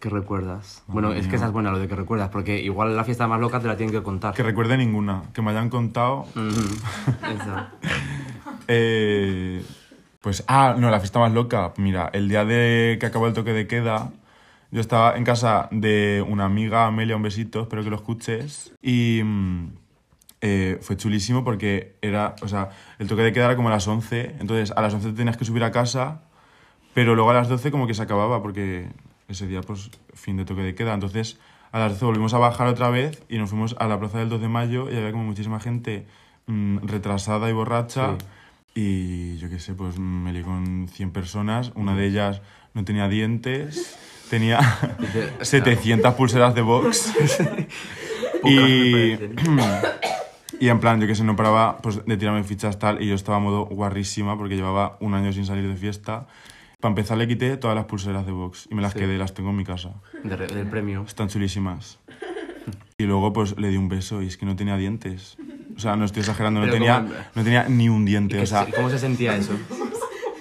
[0.00, 0.82] que recuerdas?
[0.86, 3.40] bueno, es que esa es buena lo de que recuerdas, porque igual la fiesta más
[3.40, 4.34] loca te la tienen que contar.
[4.34, 6.26] Que recuerde ninguna, que me hayan contado.
[6.36, 6.76] Ujú.
[7.34, 7.72] Esa.
[8.68, 9.64] eh,
[10.20, 11.72] pues, ah, no, la fiesta más loca.
[11.78, 14.10] Mira, el día de que acabó el toque de queda,
[14.70, 18.72] yo estaba en casa de una amiga, Amelia, un besito, espero que lo escuches.
[18.82, 19.72] Y mm,
[20.46, 23.88] eh, fue chulísimo porque era, o sea, el toque de queda era como a las
[23.88, 26.20] 11, entonces a las 11 te tenías que subir a casa,
[26.92, 28.88] pero luego a las 12 como que se acababa porque
[29.26, 30.92] ese día, pues, fin de toque de queda.
[30.92, 31.38] Entonces,
[31.72, 34.28] a las 12 volvimos a bajar otra vez y nos fuimos a la plaza del
[34.28, 36.06] 2 de mayo y había como muchísima gente
[36.46, 38.18] mm, retrasada y borracha.
[38.74, 41.72] Y yo qué sé, pues me lié con 100 personas.
[41.74, 42.42] Una de ellas
[42.74, 43.96] no tenía dientes,
[44.28, 44.60] tenía
[45.40, 47.14] 700 pulseras de box.
[48.44, 49.14] y,
[50.60, 53.02] y en plan, yo que sé, no paraba pues, de tirarme fichas tal.
[53.02, 56.26] Y yo estaba a modo guarrísima porque llevaba un año sin salir de fiesta.
[56.80, 58.98] Para empezar, le quité todas las pulseras de box y me las Sí.
[59.00, 59.90] quedé, las tengo en mi casa.
[60.22, 61.04] De del premio.
[61.06, 61.98] Están chulísimas.
[62.98, 65.36] Y luego pues le di un beso y es que no tenía dientes.
[65.76, 67.00] O sea, no estoy exagerando, no tenía,
[67.34, 68.40] no tenía ni un ¿Y diente.
[68.40, 69.52] O sea, se- ¿Cómo se sentía eso?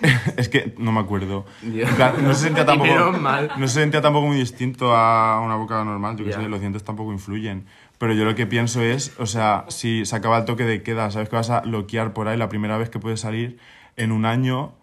[0.37, 1.45] es que no me acuerdo.
[1.61, 1.89] Dios.
[1.89, 3.11] En plan, no se sentía tampoco,
[3.57, 6.17] no se sentía tampoco muy distinto a una boca normal.
[6.17, 7.65] Yo que sé, los dientes tampoco influyen.
[7.97, 11.09] Pero yo lo que pienso es, o sea, si se acaba el toque de queda,
[11.11, 13.59] sabes que vas a loquear por ahí la primera vez que puedes salir
[13.95, 14.73] en un año,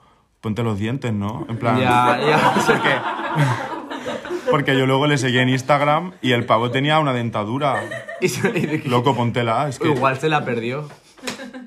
[0.40, 1.46] ponte los dientes, ¿no?
[1.50, 2.54] En plan, Ya, ya.
[2.66, 2.90] porque,
[4.50, 7.82] porque yo luego le seguí en Instagram y el pavo tenía una dentadura.
[8.86, 9.68] Loco, póntela.
[9.68, 10.88] Es que, Igual se la perdió.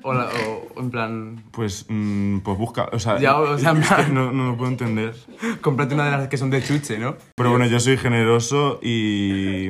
[0.02, 0.28] O, la-
[0.76, 2.88] o en plan, Pues, mm, pues busca.
[2.92, 5.14] O sea, Ya, o sea, en es que plan- no, no lo puedo entender.
[5.60, 7.16] cómprate una de las que son de chuche, ¿no?
[7.34, 9.66] Pero bueno, yo soy generoso y,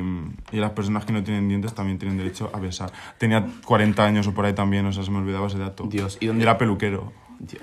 [0.51, 2.91] y las personas que no tienen dientes también tienen derecho a besar.
[3.17, 5.85] Tenía 40 años o por ahí también, o sea, se me olvidaba ese dato.
[5.87, 7.11] Dios, ¿y dónde- era peluquero.
[7.39, 7.61] Dios.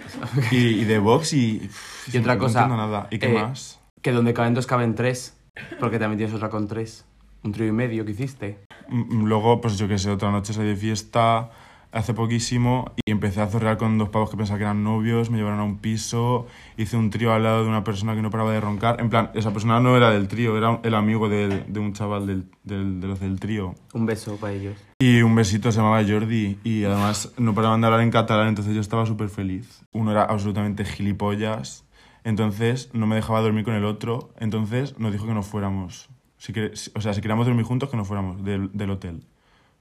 [0.50, 1.70] Y, y de box y...
[2.12, 2.62] Y otra no cosa.
[2.62, 3.08] entiendo nada.
[3.10, 3.80] ¿Y qué eh, más?
[4.02, 5.36] Que donde caben dos caben tres.
[5.80, 7.04] Porque también tienes otra con tres.
[7.42, 8.58] Un trío y medio que hiciste.
[8.88, 11.50] Mm, Luego, pues yo qué sé, otra noche salí de fiesta
[11.92, 15.36] hace poquísimo y empecé a zorrear con dos pavos que pensaba que eran novios, me
[15.36, 18.50] llevaron a un piso, hice un trío al lado de una persona que no paraba
[18.52, 19.00] de roncar.
[19.00, 22.26] En plan, esa persona no era del trío, era el amigo del- de un chaval
[22.26, 23.74] del, del- de los del trío.
[23.92, 24.74] Un beso para ellos.
[24.98, 28.74] Y un besito se llamaba Jordi y además no paraban de hablar en catalán, entonces
[28.74, 29.84] yo estaba súper feliz.
[29.92, 31.84] Uno era absolutamente gilipollas,
[32.24, 36.08] entonces no me dejaba dormir con el otro, entonces nos dijo que nos fuéramos.
[36.38, 36.52] Si
[36.94, 39.24] o sea, si queríamos dormir juntos, que nos fuéramos del, del hotel.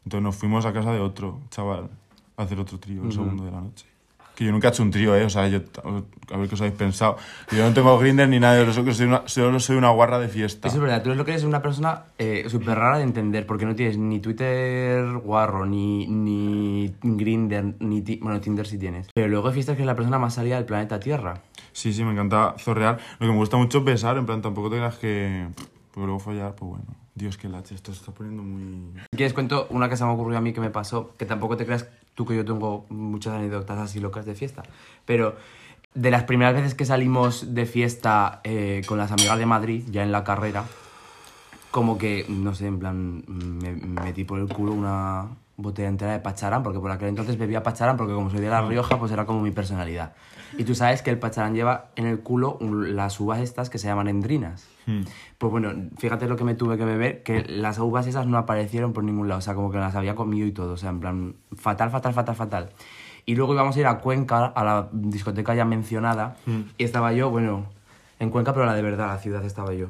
[0.03, 1.89] Entonces nos fuimos a casa de otro chaval
[2.37, 3.85] a hacer otro trío el segundo de la noche.
[4.35, 5.25] Que yo nunca he hecho un trío, ¿eh?
[5.25, 5.59] O sea, yo,
[6.33, 7.17] a ver qué os habéis pensado.
[7.51, 10.29] Yo no tengo grinder ni nada, yo solo soy una, solo soy una guarra de
[10.29, 10.69] fiesta.
[10.69, 13.45] Eso es verdad, tú eres lo que eres una persona eh, súper rara de entender,
[13.45, 18.01] porque no tienes ni Twitter guarro, ni, ni Grindr, ni...
[18.01, 19.09] ti- Bueno, Tinder sí tienes.
[19.13, 21.41] Pero luego hay fiestas que es la persona más salida del planeta Tierra.
[21.73, 22.97] Sí, sí, me encanta zorrear.
[23.19, 25.47] Lo que me gusta mucho es besar, en plan, tampoco te creas que...
[25.93, 26.85] Porque luego follar, pues bueno.
[27.21, 28.99] Dios, qué lache, esto se está poniendo muy...
[29.12, 31.67] Quieres cuento una que se me ocurrió a mí que me pasó, que tampoco te
[31.67, 34.63] creas tú que yo tengo muchas anécdotas así locas de fiesta,
[35.05, 35.36] pero
[35.93, 40.01] de las primeras veces que salimos de fiesta eh, con las amigas de Madrid, ya
[40.01, 40.65] en la carrera,
[41.69, 45.27] como que, no sé, en plan, me metí por el culo una
[45.62, 48.62] botella entera de pacharán, porque por aquel entonces bebía pacharán, porque como soy de La
[48.62, 50.13] Rioja, pues era como mi personalidad.
[50.58, 53.78] Y tú sabes que el pacharán lleva en el culo un- las uvas estas que
[53.78, 54.67] se llaman endrinas.
[54.86, 55.02] Hmm.
[55.38, 58.91] Pues bueno, fíjate lo que me tuve que beber, que las uvas esas no aparecieron
[58.93, 61.00] por ningún lado, o sea, como que las había comido y todo, o sea, en
[61.00, 62.69] plan, fatal, fatal, fatal, fatal.
[63.26, 66.36] Y luego íbamos a ir a Cuenca, a la discoteca ya mencionada,
[66.78, 67.67] y estaba yo, bueno,
[68.19, 69.88] en Cuenca, pero la de verdad, la ciudad estaba yo.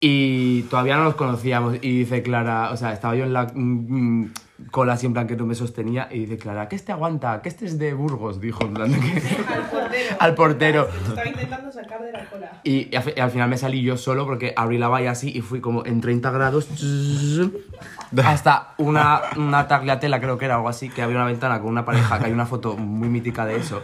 [0.00, 4.20] Y todavía no nos conocíamos, y dice Clara, o sea, estaba yo en la mm,
[4.22, 4.32] mm,
[4.70, 7.42] cola así en plan que no me sostenía, y dice Clara, ¿qué este aguanta?
[7.42, 8.40] ¿Que este es de Burgos?
[8.40, 9.22] Dijo, en plan de que...
[9.52, 10.16] Al portero.
[10.20, 10.88] Al portero.
[11.08, 12.02] Estaba intentando sacar.
[12.02, 12.60] de la cola.
[12.64, 15.30] Y, y al, y al final me salí yo solo porque abrí la valla así
[15.34, 16.68] y fui como en 30 grados
[18.24, 21.84] hasta una, una tagliatela, creo que era algo así, que había una ventana con una
[21.84, 23.82] pareja, que hay una foto muy mítica de eso.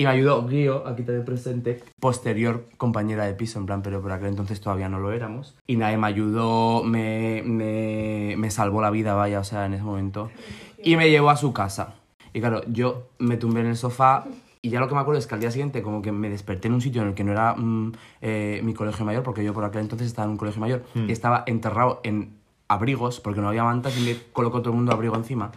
[0.00, 4.12] Y me ayudó Guío, aquí te presente, posterior compañera de piso, en plan, pero por
[4.12, 5.54] aquel entonces todavía no lo éramos.
[5.66, 9.82] Y nadie me ayudó, me, me, me salvó la vida, vaya, o sea, en ese
[9.82, 10.30] momento.
[10.82, 11.96] Y me llevó a su casa.
[12.32, 14.24] Y claro, yo me tumbé en el sofá
[14.62, 16.68] y ya lo que me acuerdo es que al día siguiente como que me desperté
[16.68, 19.52] en un sitio en el que no era mm, eh, mi colegio mayor, porque yo
[19.52, 23.48] por aquel entonces estaba en un colegio mayor, y estaba enterrado en abrigos, porque no
[23.48, 25.52] había mantas y me colocó todo el mundo abrigo encima.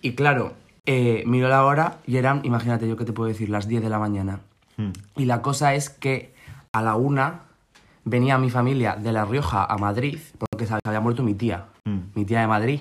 [0.00, 0.52] Y claro,
[0.86, 3.88] eh, miro la hora y eran, imagínate yo qué te puedo decir, las 10 de
[3.90, 4.40] la mañana.
[4.76, 4.90] Hmm.
[5.16, 6.32] Y la cosa es que
[6.72, 7.40] a la una
[8.04, 11.98] venía mi familia de La Rioja a Madrid, porque se había muerto mi tía, Mm.
[12.14, 12.80] mi tía de Madrid.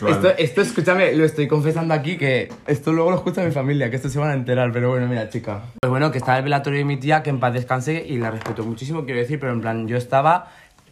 [0.00, 0.14] Vale.
[0.16, 3.96] Esto, esto, escúchame, lo estoy confesando aquí que esto luego lo escucha mi familia, que
[3.96, 5.62] esto se van a enterar, pero bueno, mira, chica.
[5.80, 8.30] Pues bueno, que estaba el velatorio de mi tía, que en paz descanse y la
[8.30, 10.50] respeto muchísimo, quiero decir, pero en plan, yo estaba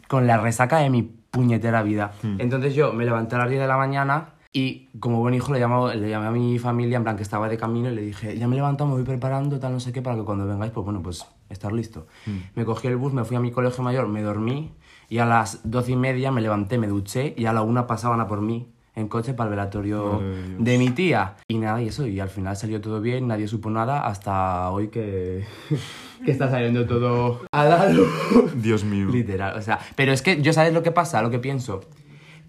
[0.08, 2.12] con la resaca de mi puñetera vida.
[2.38, 5.58] Entonces yo me levanté a las 10 de la mañana y como buen hijo le,
[5.60, 8.36] llamaba- le llamé a mi familia, en plan, que estaba de camino y le dije,
[8.36, 10.72] ya me he levantado, me voy preparando, tal, no sé qué, para que cuando vengáis,
[10.72, 12.06] pues bueno, pues estar listo.
[12.54, 14.72] Me cogí el bus, me fui a mi colegio mayor, me dormí
[15.08, 18.20] y a las doce y media me levanté, me duché y a la una pasaban
[18.20, 20.22] a por mí en coche para el velatorio Dios.
[20.58, 21.36] de mi tía.
[21.48, 24.88] Y nada, y eso, y al final salió todo bien, nadie supo nada hasta hoy
[24.88, 25.44] que,
[26.26, 28.08] que está saliendo todo a la luz.
[28.54, 29.08] Dios mío.
[29.10, 31.80] Literal, o sea, pero es que yo sabes lo que pasa, lo que pienso.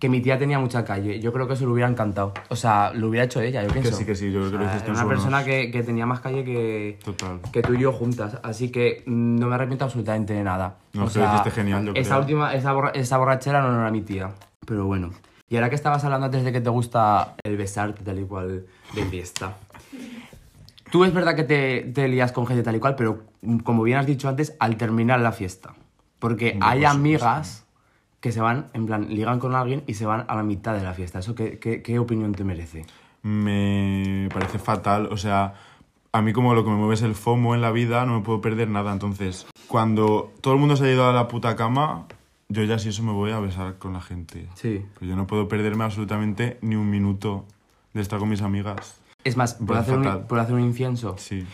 [0.04, 1.22] Que mi tía tenía mucha calle.
[1.22, 2.34] Yo creo que eso lo hubiera encantado.
[2.50, 3.96] O sea, lo hubiera hecho ella, yo pienso.
[3.96, 6.06] sí, que sí, yo creo que lo sea, hiciste era una persona que, que tenía
[6.06, 7.40] más calle que, Total.
[7.54, 8.38] que tú y yo juntas.
[8.44, 10.76] Así que mm, no me arrepiento absolutamente de nada.
[10.92, 12.20] No, o que lo hiciste genial, yo esa creo.
[12.20, 14.32] última, esa, borra- esa borrachera no, no era mi tía.
[14.68, 15.12] Pero bueno.
[15.48, 18.66] Y ahora que estabas hablando antes de que te gusta el besarte tal y cual
[18.94, 19.56] de fiesta.
[20.92, 23.84] Tú es verdad que te, te lías con gente tal y cual, pero mm, como
[23.84, 25.74] bien has dicho antes, al terminar la fiesta.
[26.20, 27.63] Porque Hombre, hay amigas
[28.24, 30.82] que se van, en plan, ligan con alguien y se van a la mitad de
[30.82, 31.20] la fiesta.
[31.20, 32.86] ¿Eso qué, qué, qué opinión te merece?
[33.22, 35.10] Me parece fatal.
[35.12, 35.56] O sea,
[36.14, 38.24] a mí como lo que me mueve es el FOMO en la vida, no me
[38.24, 38.94] puedo perder nada.
[38.94, 42.06] Entonces, cuando todo el mundo se ha ido a la puta cama,
[42.48, 44.48] yo ya si eso me voy a besar con la gente.
[44.56, 44.86] Sí.
[44.98, 47.44] Pues yo no puedo perderme absolutamente ni un minuto
[47.94, 49.02] de estar con mis amigas.
[49.26, 50.28] Es más, ¿puedo parece hacer, un.
[50.28, 51.16] ¿puedo hacer un incienso?
[51.18, 51.46] Sí.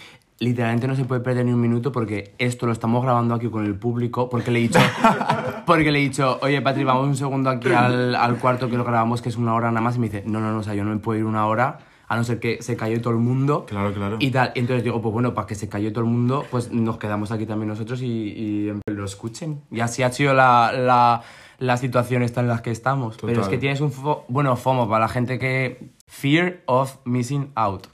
[0.41, 3.65] Literalmente no se puede perder ni un minuto porque esto lo estamos grabando aquí con
[3.65, 4.79] el público porque le he dicho,
[5.65, 8.83] porque le he dicho oye Patri, vamos un segundo aquí al, al cuarto que lo
[8.85, 10.73] grabamos que es una hora nada más y me dice, no, no, no, o sea,
[10.75, 13.19] yo no me puedo ir una hora a no ser que se cayó todo el
[13.19, 14.15] mundo Claro, claro.
[14.19, 14.51] y tal.
[14.55, 17.31] Y entonces digo, pues bueno, para que se cayó todo el mundo, pues nos quedamos
[17.31, 19.61] aquí también nosotros y, y lo escuchen.
[19.69, 21.21] Y así ha sido la, la,
[21.59, 23.15] la situación esta en la que estamos.
[23.21, 23.51] Pero es Total.
[23.51, 25.91] que tienes un, fo- bueno, FOMO para la gente que...
[26.07, 27.85] Fear of missing out.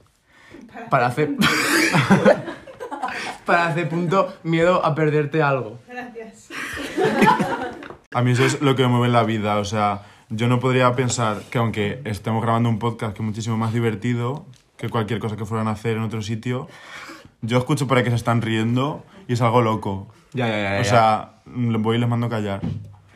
[0.89, 1.35] Para hacer...
[3.45, 5.79] para hacer punto miedo a perderte algo.
[5.88, 6.49] Gracias.
[8.11, 10.59] A mí eso es lo que me mueve en la vida, o sea, yo no
[10.59, 14.45] podría pensar que aunque estemos grabando un podcast que es muchísimo más divertido
[14.77, 16.67] que cualquier cosa que fueran a hacer en otro sitio,
[17.41, 20.07] yo escucho por ahí que se están riendo y es algo loco.
[20.33, 20.81] Ya, ya, ya.
[20.81, 22.61] O sea, voy y les mando callar.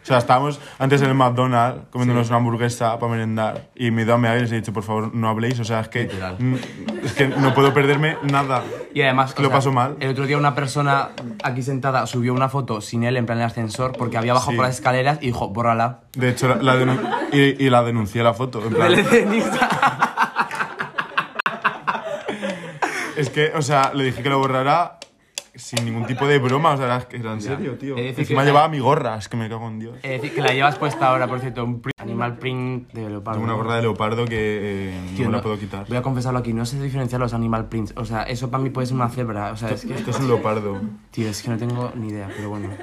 [0.02, 4.06] O sea, estábamos antes en el McDonald's comiéndonos una hamburguesa para merendar y me he
[4.06, 5.60] ido a mear y les he dicho, por favor, no habléis.
[5.60, 6.10] O sea, es que,
[7.04, 8.64] es que no puedo perderme nada.
[8.94, 9.98] Y además, lo paso mal.
[10.00, 11.10] El otro día una persona
[11.44, 14.56] aquí sentada subió una foto sin él en plan el ascensor porque había bajado Sí.
[14.58, 16.00] por las escaleras y dijo, bórrala.
[16.14, 16.76] De hecho, la,
[17.32, 18.64] y, y la denuncié la foto.
[18.66, 18.94] En plan.
[23.16, 24.98] Es que, o sea, le dije que lo borrara
[25.60, 26.72] sin ningún tipo de broma.
[26.72, 27.96] O sea, era, era en serio, tío.
[27.96, 29.98] De decir Encima que- llevaba mi gorra, es que me cago en Dios.
[30.04, 33.40] Es decir, que la llevas puesta ahora, por cierto, un print- animal print de leopardo.
[33.40, 35.86] Tengo una gorra de leopardo que eh, Tío, no me la no- puedo quitar.
[35.88, 37.94] Voy a confesarlo aquí, no sé diferenciar los animal prints.
[37.98, 39.52] O sea, eso para mí puede ser una cebra.
[39.52, 39.94] O sea, es que.
[39.94, 40.80] Esto es un leopardo.
[41.12, 42.70] Tío, es que no tengo ni idea, pero bueno.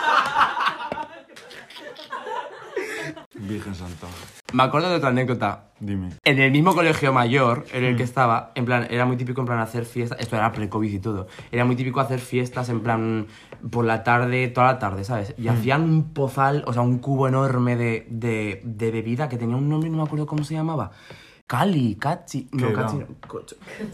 [3.40, 4.08] Virgen Santa.
[4.54, 5.66] Me acuerdo de otra anécdota.
[5.80, 6.10] Dime.
[6.26, 9.48] En el mismo colegio mayor en el que estaba, en plan, era muy típico en
[9.48, 13.28] plan hacer fiestas, esto era pre-COVID y todo, era muy típico hacer fiestas en plan
[13.72, 15.34] por la tarde, toda la tarde, ¿sabes?
[15.38, 19.56] Y hacían un pozal, o sea, un cubo enorme de, de, de bebida que tenía
[19.56, 20.92] un nombre, no me acuerdo cómo se llamaba.
[21.50, 22.72] Cali, Cachi, no.
[22.74, 23.08] Cachi, no.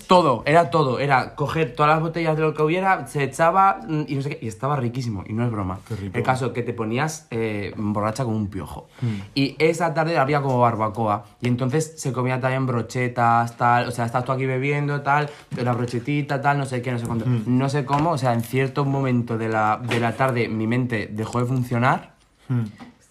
[0.08, 4.02] Todo, era todo, era coger todas las botellas de lo que hubiera, se echaba mm,
[4.10, 5.80] y no sé qué, y estaba riquísimo, y no es broma.
[5.88, 6.18] Qué rico.
[6.18, 8.90] El caso que te ponías eh, borracha como un piojo.
[9.36, 11.28] Y esa tarde había como barbacoa.
[11.40, 13.88] Y entonces se comía también brochetas, tal.
[13.88, 15.30] O sea, estás tú aquí bebiendo, tal.
[15.56, 17.26] La brochetita, tal, no sé qué, no sé cuánto.
[17.26, 21.08] No sé cómo, o sea, en cierto momento de la, de la tarde mi mente
[21.10, 22.16] dejó de funcionar.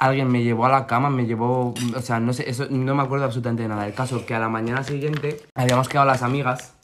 [0.04, 1.72] Alguien me llevó a la cama, me llevó.
[1.96, 3.86] O sea, no sé, eso no me acuerdo absolutamente de nada.
[3.86, 6.74] El caso que a la mañana siguiente habíamos quedado las amigas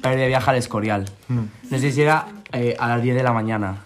[0.00, 1.10] para ir de viaje al Escorial.
[1.28, 3.78] No sé si era eh, a las 10 de la mañana.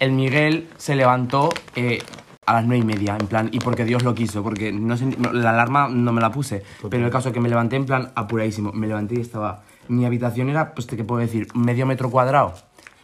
[0.00, 2.02] El Miguel se levantó eh,
[2.44, 5.06] a las 9 y media, en plan, y porque Dios lo quiso, porque no sé,
[5.06, 7.86] no, la alarma no me la puse, pero el caso es que me levanté en
[7.86, 8.72] plan apuradísimo.
[8.72, 9.62] Me levanté y estaba.
[9.86, 11.46] Mi habitación era, pues, ¿qué puedo decir?
[11.54, 12.54] Medio metro cuadrado.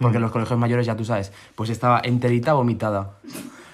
[0.01, 3.11] Porque en los colegios mayores, ya tú sabes, pues estaba enterita vomitada.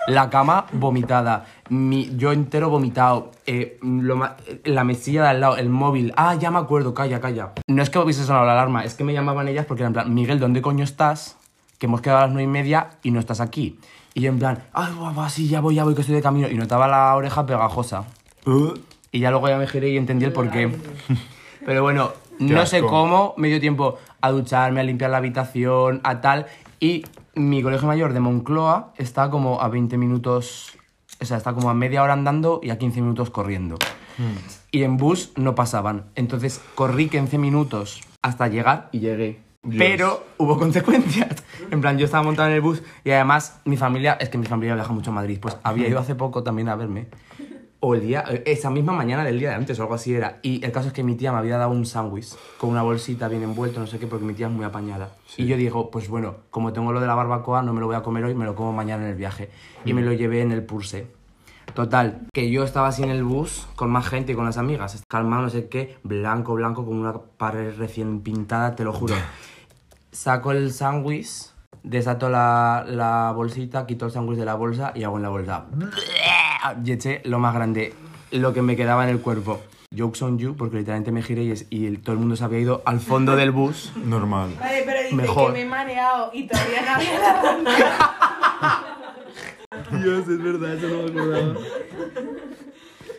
[0.06, 5.56] La cama vomitada, mi, yo entero vomitado, eh, lo ma- la mesilla de al lado,
[5.56, 6.12] el móvil.
[6.16, 7.52] Ah, ya me acuerdo, calla, calla.
[7.66, 9.94] No es que hubiese sonado la alarma, es que me llamaban ellas porque eran en
[9.94, 11.36] plan, Miguel, ¿dónde coño estás?
[11.78, 13.78] Que hemos quedado a las nueve y media y no estás aquí.
[14.14, 16.48] Y yo en plan, ay, guapa, sí, ya voy, ya voy, que estoy de camino.
[16.48, 18.04] Y notaba la oreja pegajosa.
[18.46, 18.74] Uh,
[19.10, 20.70] Y ya luego ya me giré y entendí el porqué.
[21.66, 26.20] Pero bueno, no sé cómo me dio tiempo a ducharme, a limpiar la habitación, a
[26.20, 26.46] tal.
[26.80, 27.04] Y
[27.36, 30.76] mi colegio mayor de Moncloa está como a 20 minutos,
[31.20, 33.76] o sea, está como a media hora andando y a 15 minutos corriendo.
[34.72, 36.06] Y en bus no pasaban.
[36.14, 39.42] Entonces corrí 15 minutos hasta llegar y llegué.
[39.62, 39.78] Dios.
[39.78, 41.44] Pero hubo consecuencias.
[41.70, 44.46] En plan, yo estaba montado en el bus y además mi familia, es que mi
[44.46, 47.08] familia viaja mucho a Madrid, pues había ido hace poco también a verme.
[47.80, 50.38] O el día, esa misma mañana del día de antes o algo así era.
[50.42, 53.28] Y el caso es que mi tía me había dado un sándwich con una bolsita
[53.28, 55.10] bien envuelto, no sé qué, porque mi tía es muy apañada.
[55.36, 57.96] Y yo digo, pues bueno, como tengo lo de la barbacoa, no me lo voy
[57.96, 59.50] a comer hoy, me lo como mañana en el viaje.
[59.84, 61.06] Y me lo llevé en el purse.
[61.74, 65.02] Total, que yo estaba así en el bus con más gente y con las amigas,
[65.08, 69.14] calmado, no sé qué, blanco, blanco, con una pared recién pintada, te lo juro.
[70.10, 71.50] Saco el sándwich,
[71.82, 75.66] desato la, la bolsita, quito el sándwich de la bolsa y hago en la bolsa.
[76.84, 77.94] Y eché lo más grande,
[78.30, 79.60] lo que me quedaba en el cuerpo.
[79.96, 82.44] Jokes on you, porque literalmente me giré y, es- y el- todo el mundo se
[82.44, 83.92] había ido al fondo del bus.
[84.04, 84.50] normal.
[84.58, 85.46] Vale, pero dice Mejor.
[85.46, 88.82] que me he mareado y todavía no había agarrado nada.
[90.02, 91.54] Dios, es verdad, eso no me acordaba.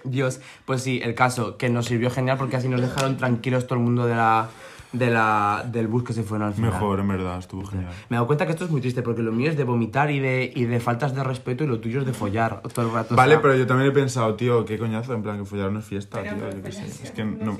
[0.03, 3.79] Dios, pues sí, el caso, que nos sirvió genial porque así nos dejaron tranquilos todo
[3.79, 4.49] el mundo de la,
[4.97, 6.71] de la, del bus que se fueron al final.
[6.71, 7.91] Mejor, en verdad, estuvo genial.
[8.09, 10.11] Me he dado cuenta que esto es muy triste porque lo mío es de vomitar
[10.11, 12.93] y de, y de faltas de respeto y lo tuyo es de follar todo el
[12.93, 13.13] rato.
[13.13, 15.71] o Vale, sea, pero yo también he pensado, tío, qué coñazo, en plan, que follar
[15.71, 16.85] no es fiesta, Pero tío, yo qué sé.
[16.85, 17.57] Es que no...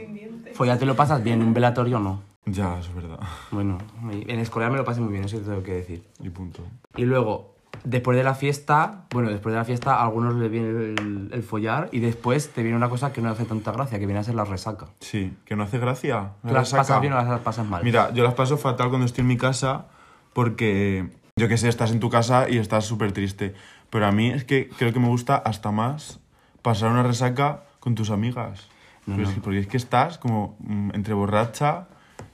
[0.54, 2.22] Follar te lo pasas bien, un velatorio no.
[2.46, 3.20] Ya, eso es verdad.
[3.52, 3.78] Bueno,
[4.10, 6.04] en escolar me lo pasé muy bien, eso te tengo que decir.
[6.22, 6.64] Y punto.
[6.96, 10.70] Y luego, después de la fiesta, bueno, después de la fiesta a algunos les viene
[10.70, 14.06] el, el follar y después te viene una cosa que no hace tanta gracia, que
[14.06, 14.88] viene a ser la resaca.
[15.00, 16.32] Sí, que no hace gracia.
[16.42, 16.82] ¿Tú las resaca.
[16.82, 17.84] pasas bien o las pasas mal?
[17.84, 19.86] Mira, yo las paso fatal cuando estoy en mi casa
[20.34, 23.54] porque, yo qué sé, estás en tu casa y estás súper triste.
[23.90, 26.20] Pero a mí es que creo que me gusta hasta más
[26.62, 28.68] pasar una resaca con tus amigas.
[29.06, 31.88] Porque, Es que, porque es que estás como mm, entre borracha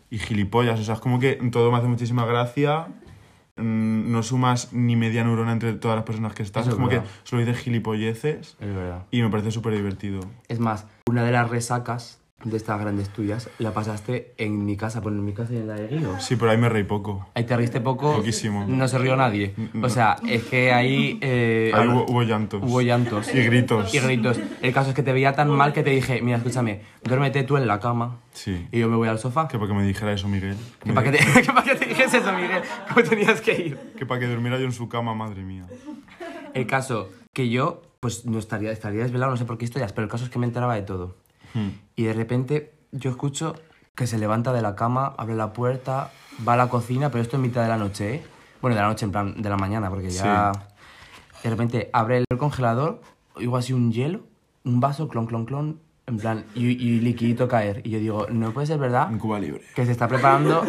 [0.10, 0.80] y gilipollas.
[0.80, 2.88] O sea, es como que todo me hace muchísima gracia.
[3.56, 6.68] Mm, No sumas ni media neurona entre todas las personas que estás.
[6.68, 9.04] Es como que solo dices gilipolleces Es verdad.
[9.12, 10.22] y me parece súper divertido.
[10.48, 15.00] Es más, una de las resacas de estas grandes tuyas la pasaste en mi casa,
[15.00, 16.20] bueno, en mi casa y en la de Guido.
[16.20, 17.28] Sí, pero ahí me reí poco.
[17.36, 18.18] Ahí te riste poco.
[18.18, 18.66] Poquísimo.
[18.68, 19.54] No se rió nadie.
[19.82, 21.18] O sea, es que ahí.
[21.22, 22.62] eh, Ahí hubo, hubo llantos.
[22.64, 23.34] hubo llantos.
[23.34, 23.94] Y gritos.
[23.94, 24.40] Y gritos.
[24.62, 27.56] El caso es que te veía tan mal que te dije, mira, escúchame, duérmete tú
[27.58, 28.68] en la cama Sí.
[28.72, 29.48] y yo me voy al sofá.
[29.48, 30.58] Que para que me dijera eso, Miguel.
[30.84, 32.62] Que para que, te, pa' que te dijese eso, Miguel,
[32.94, 33.78] cómo tenías que ir.
[33.98, 35.66] Que para que durmiera yo en su cama, madre mía.
[36.54, 40.06] El caso que yo, pues no estaría, estaría desvelado, no sé por qué historias, pero
[40.06, 41.16] el caso es que me enteraba de todo.
[41.54, 41.70] Hmm.
[41.96, 43.56] Y de repente yo escucho
[43.96, 46.12] que se levanta de la cama, abre la puerta,
[46.48, 48.24] va a la cocina, pero esto en mitad de la noche, ¿eh?
[48.62, 50.52] Bueno, de la noche, en plan, de la mañana, porque ya...
[51.44, 53.02] De repente abre el congelador,
[53.36, 54.22] oigo así un hielo,
[54.64, 57.82] un vaso, clon, clon, clon, en plan, y, y liquidito caer.
[57.84, 59.62] Y yo digo, no puede ser verdad En Cuba Libre.
[59.76, 60.64] que se está preparando,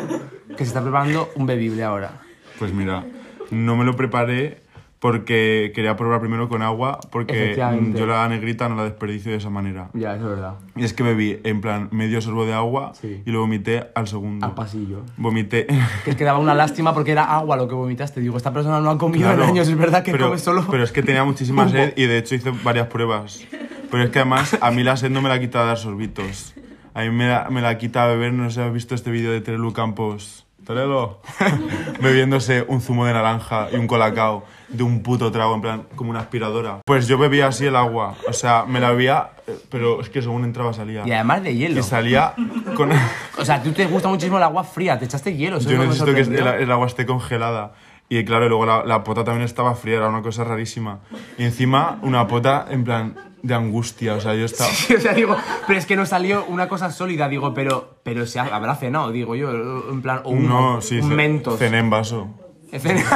[0.49, 2.21] que se está preparando un bebible ahora.
[2.59, 3.07] Pues mira,
[3.53, 4.64] no me lo preparé
[5.05, 9.37] porque quería probar primero con agua porque mm, yo la negrita no la desperdicio de
[9.37, 9.91] esa manera.
[9.93, 10.55] Ya, eso es verdad.
[10.77, 13.21] Y es que bebí en plan medio sorbo de agua Sí.
[13.23, 14.47] y lo vomité al segundo.
[14.47, 15.03] Al pasillo.
[15.19, 15.67] Vomité.
[16.05, 18.23] Que es que daba una lástima porque era agua lo que vomitaste.
[18.23, 20.65] Digo, esta persona no ha comido Claro, en años, es verdad que pero, come solo.
[20.71, 23.47] Pero es que tenía muchísima sed y de hecho hice varias pruebas.
[23.91, 26.55] Pero es que además a mí la sed no me la quita dar sorbitos.
[26.95, 29.33] A mí me la, me la quita beber, no sé si has visto este vídeo
[29.33, 30.44] de Terelu Campos.
[30.65, 31.17] Terelu.
[32.01, 36.11] Bebiéndose un zumo de naranja y un colacao de un puto trago, en plan, como
[36.11, 36.81] una aspiradora.
[36.85, 38.17] Pues yo bebía así el agua.
[38.29, 41.07] O sea, me la bebía, eh, pero es que según entraba salía.
[41.07, 41.81] Y además de hielo.
[41.81, 42.35] Y salía
[42.75, 42.91] con...
[43.39, 45.59] O sea, tú te gusta muchísimo el agua fría, te echaste hielo.
[45.59, 47.75] eso Yo necesito que el, agua esté congelada.
[48.09, 51.01] Y claro, luego la, la pota también estaba fría, era una cosa rarísima.
[51.39, 54.71] Y encima una pota en plan de angustia, o sea, yo estaba...
[54.71, 55.37] Sí, o sea, digo,
[55.67, 59.13] pero es que no salió una cosa sólida, digo, pero, pero se ha- habrá cenado,
[59.13, 59.51] digo yo,
[59.91, 61.59] en plan, o un, No, sí, un mentos.
[61.59, 62.29] cené en vaso.
[62.73, 63.05] Cen-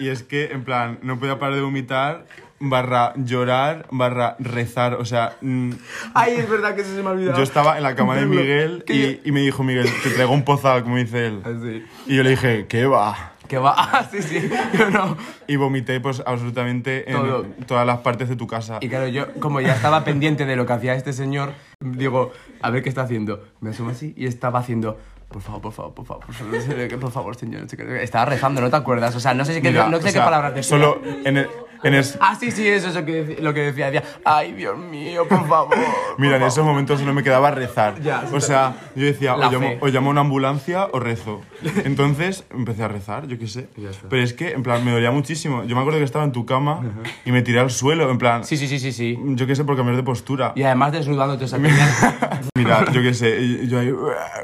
[0.00, 2.24] Y es que, en plan, no podía parar de vomitar
[2.60, 4.94] barra llorar, barra rezar.
[4.94, 5.72] O sea, mm,
[6.14, 7.36] Ay, es verdad que eso se me ha olvidado.
[7.36, 8.26] yo estaba en la cama de.
[8.26, 11.42] Miguel yo- y, y me dijo Miguel, te traigo un pozal, como dice él.
[11.44, 11.84] Así.
[12.06, 13.32] Y yo le dije, ¿qué va?
[13.48, 13.74] Que va.
[13.78, 14.48] Ah, sí, sí.
[14.78, 15.16] Yo no.
[15.46, 17.46] Y vomité pues absolutamente en Todo.
[17.66, 18.78] todas las partes de tu casa.
[18.80, 22.70] Y claro, yo como ya estaba pendiente de lo que hacía este señor, digo, a
[22.70, 23.42] ver qué está haciendo.
[23.60, 27.10] Me asomo así y estaba haciendo, por favor, por favor, por favor, por favor, por
[27.10, 27.62] favor, señor.
[27.62, 28.02] no sé qué".
[28.02, 29.16] Estaba rezando, ¿no te acuerdas?
[29.16, 30.68] O sea, no sé, qué, Mira, no o sé qué palabras decía.
[30.68, 31.48] Solo en el...
[31.82, 33.90] En Ah, sí, sí, eso es lo que, lo que decía.
[33.90, 35.76] Decía, ay, Dios mío, por favor.
[36.18, 38.00] Mira, en por esos momentos solo me quedaba rezar.
[38.00, 41.40] Ya, o sea, yo decía, o llamo, o llamo a una ambulancia o rezo.
[41.84, 43.68] Entonces empecé a rezar, yo qué sé.
[44.08, 45.64] Pero es que, en plan, me dolía muchísimo.
[45.64, 46.80] Yo me acuerdo que estaba en tu cama
[47.24, 49.18] y me tiré al suelo, en plan, Sí, sí, sí, sí, sí.
[49.34, 50.52] yo qué sé, por cambiar de postura.
[50.56, 53.92] Y además desnudándote, tenía- Mira, yo qué sé, yo ahí,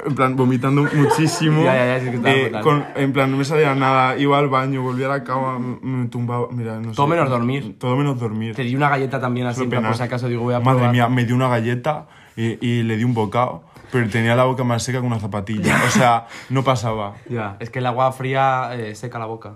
[0.05, 1.63] en plan, vomitando muchísimo.
[1.63, 4.37] Ya, ya, ya, sí que estaba Eh, con- En plan, no me salía nada, iba
[4.37, 6.95] al baño, volvía a la cama, me me tumbaba, mira, no sé.
[7.25, 7.75] Menos dormir.
[7.79, 8.55] Todo menos dormir.
[8.55, 10.91] Te di una galleta también así, por si acaso digo, voy a Madre probar.
[10.91, 14.63] mía, me dio una galleta y, y le di un bocado, pero tenía la boca
[14.63, 15.75] más seca que una zapatilla.
[15.87, 17.15] O sea, no pasaba.
[17.29, 19.53] Ya, es que el agua fría eh, seca la boca.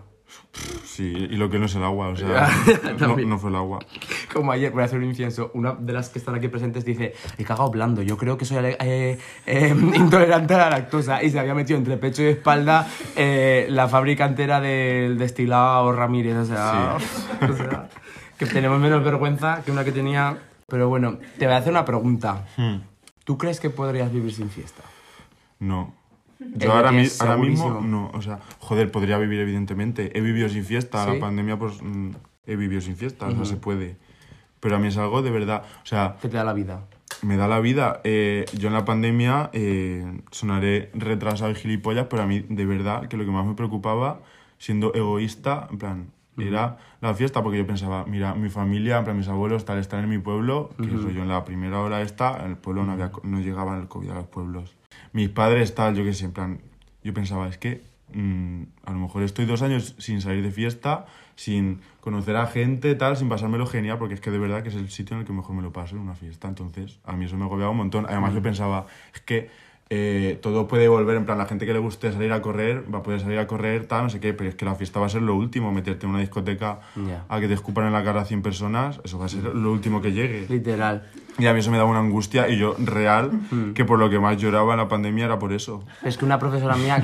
[0.84, 2.50] Sí, y lo que no es el agua, o sea,
[3.00, 3.80] no, fue el agua.
[4.34, 5.52] Como ayer, voy a hacer un incienso.
[5.54, 8.02] Una de las que están aquí presentes dice: He cagado blando.
[8.02, 11.24] Yo creo que soy eh, eh, intolerante a la lactosa.
[11.24, 16.36] Y se había metido entre pecho y espalda eh, la fábrica entera del destilado Ramírez.
[16.36, 16.98] O sea,
[17.50, 17.90] o sea,
[18.38, 20.38] que tenemos menos vergüenza que una que tenía.
[20.68, 22.46] Pero bueno, te voy a hacer una pregunta.
[22.58, 22.78] Hmm,
[23.24, 24.84] ¿Tú crees que podrías vivir sin fiesta?
[25.60, 25.99] No.
[26.56, 28.12] Yo ahora, mi- ahora mismo, no.
[28.14, 30.18] O sea, joder, podría vivir, evidentemente.
[30.18, 31.06] He vivido sin fiesta.
[31.06, 31.14] ¿Sí?
[31.14, 32.12] La pandemia, pues, mm,
[32.46, 33.28] he vivido sin fiesta.
[33.28, 33.98] O sea, se puede.
[34.60, 35.64] Pero a mí es algo de verdad.
[35.84, 36.86] O sea, ¿Qué te da la vida?
[37.22, 38.00] me da la vida.
[38.04, 43.08] Eh, yo en la pandemia eh, sonaré retrasado y gilipollas, pero a mí de verdad
[43.10, 44.22] que lo que más me preocupaba,
[44.58, 46.12] siendo egoísta, en plan,
[46.48, 50.20] era la fiesta, porque yo pensaba, mira, mi familia, mis abuelos, tal, están en mi
[50.20, 53.40] pueblo, que soy yo en la primera hora esta, en el pueblo no, había, no
[53.40, 54.76] llegaba el COVID a los pueblos.
[55.14, 56.62] Mis padres, tal, yo qué sé, en plan,
[57.04, 57.84] yo pensaba, es que
[58.14, 62.96] mm, a lo mejor estoy dos años sin salir de fiesta, sin conocer a gente,
[62.96, 65.28] tal, sin pasármelo genial, porque es que de verdad que es el sitio en el
[65.28, 66.48] que mejor me lo paso en una fiesta.
[66.48, 68.06] Entonces, a mí eso me agobiaba un montón.
[68.08, 69.50] Además, yo pensaba, es que
[69.92, 73.00] eh, todo puede volver, en plan, la gente que le guste salir a correr, va
[73.00, 75.08] a poder salir a correr, tal, no sé qué, pero es que la fiesta va
[75.08, 76.80] a ser lo último, meterte en una discoteca
[77.28, 80.00] a que te escupan en la cara 100 personas, eso va a ser lo último
[80.00, 80.46] que llegue.
[80.48, 81.10] Literal.
[81.40, 83.32] Y a mí eso me daba una angustia, y yo, real,
[83.74, 85.84] que por lo que más lloraba en la pandemia era por eso.
[86.04, 87.02] Es que una profesora mía.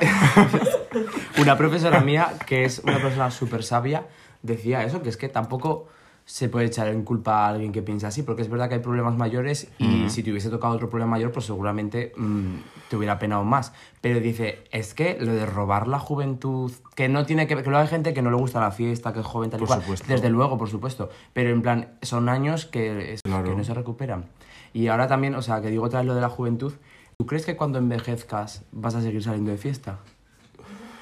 [1.40, 4.04] una profesora mía, que es una persona súper sabia,
[4.42, 5.88] decía eso, que es que tampoco
[6.30, 8.80] se puede echar en culpa a alguien que piensa así, porque es verdad que hay
[8.82, 12.56] problemas mayores y si te hubiese tocado otro problema mayor, pues seguramente mm,
[12.90, 13.72] te hubiera penado más.
[14.02, 17.70] Pero dice, es que lo de robar la juventud, que no tiene que ver, que
[17.70, 19.68] luego hay gente que no le gusta la fiesta, que es joven, tal y Por
[19.68, 19.80] cual.
[19.80, 20.06] supuesto.
[20.06, 21.08] Desde luego, por supuesto.
[21.32, 23.48] Pero en plan, son años que, es- Claro.
[23.48, 24.26] que no se recuperan.
[24.74, 26.74] Y ahora también, o sea, que digo otra vez lo de la juventud,
[27.16, 29.98] ¿tú crees que cuando envejezcas vas a seguir saliendo de fiesta?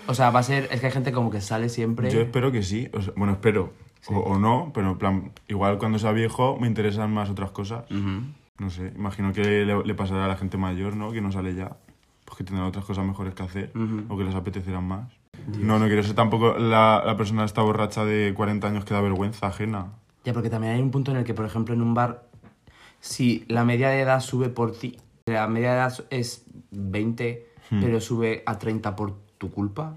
[0.07, 2.13] O sea, va a ser, es que hay gente como que sale siempre...
[2.13, 3.73] Yo espero que sí, o sea, bueno, espero,
[4.09, 7.85] o, o no, pero en plan, igual cuando sea viejo me interesan más otras cosas.
[8.59, 11.13] No sé, imagino que le, le pasará a la gente mayor, ¿no?
[11.13, 11.77] Que no sale ya,
[12.25, 13.73] pues que tendrán otras cosas mejores que hacer,
[14.09, 15.13] o que les apetecerán más.
[15.59, 19.01] No, no quiero ser tampoco la, la persona esta borracha de 40 años que da
[19.01, 19.93] vergüenza ajena.
[20.25, 22.27] Ya, porque también hay un punto en el que, por ejemplo, en un bar,
[23.01, 28.01] si la media de edad sube por ti, la media de edad es 20, pero
[28.01, 29.95] sube a 30 por tu culpa,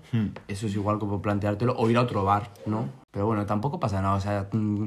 [0.48, 2.90] eso es igual como planteártelo, o ir a otro bar, ¿no?
[3.12, 4.86] Pero bueno, tampoco pasa nada, o sea, mm,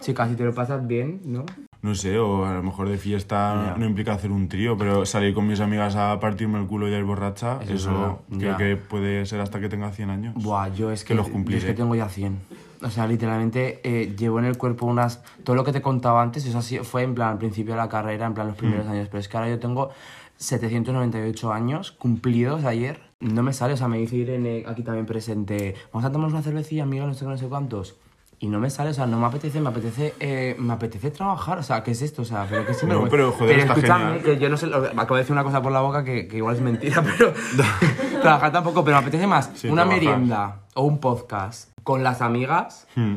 [0.00, 1.44] chicas, si te lo pasas bien, ¿no?
[1.82, 5.34] No sé, o a lo mejor de fiesta no implica hacer un trío, pero salir
[5.34, 9.26] con mis amigas a partirme el culo y a ir borracha, Eso creo que puede
[9.26, 10.34] ser hasta que tenga 100 años.
[10.34, 11.58] Buah, yo es Que que, los yo cumpliré.
[11.58, 12.38] es que tengo ya 100.
[12.82, 15.22] O sea, literalmente eh, llevo en el cuerpo unas...
[15.42, 17.88] Todo lo que te contaba antes, eso así fue en plan al principio de la
[17.88, 18.60] carrera, en plan los Mm.
[18.60, 19.08] primeros años.
[19.08, 19.90] Pero es que ahora yo tengo
[20.38, 23.00] 798 años cumplidos ayer.
[23.24, 26.42] No me sale, o sea, me dice Irene aquí también presente, vamos a tomar una
[26.42, 27.96] cervecilla, amiga, no sé qué, no sé cuántos.
[28.40, 31.58] Y no me sale, o sea, no me apetece, me apetece, eh, me apetece trabajar,
[31.58, 32.22] o sea, ¿qué es esto?
[32.22, 35.14] O sea, pero que sí me No, pero, joder, escúchame, que yo no sé, acabo
[35.14, 37.32] de decir una cosa por la boca que, que igual es mentira, pero
[38.22, 42.86] trabajar tampoco, pero me apetece más Sí, una merienda o un podcast con las amigas
[42.96, 43.14] Hmm.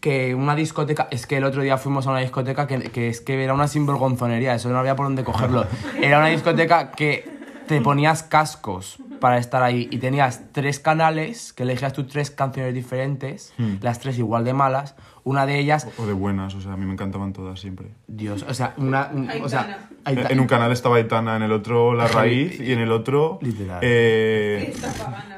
[0.00, 1.06] que una discoteca.
[1.10, 3.68] Es que el otro día fuimos a una discoteca que, que es que era una
[3.68, 5.66] sinvergonzonería, eso no había por dónde cogerlo.
[6.00, 7.28] Era una discoteca que
[7.68, 9.88] te ponías cascos para estar ahí.
[9.90, 14.96] Y tenías tres canales que elegías tú tres canciones diferentes, las tres igual de malas,
[15.22, 17.88] Una de ellas, O de buenas, o sea, a mí me encantaban todas siempre.
[18.06, 19.08] Dios, o sea, una...
[19.14, 22.72] un- o sea, Aita- En un canal estaba Aitana, en el otro La Raíz y
[22.72, 23.38] en el otro...
[23.40, 23.78] Literal.
[23.82, 24.74] eh,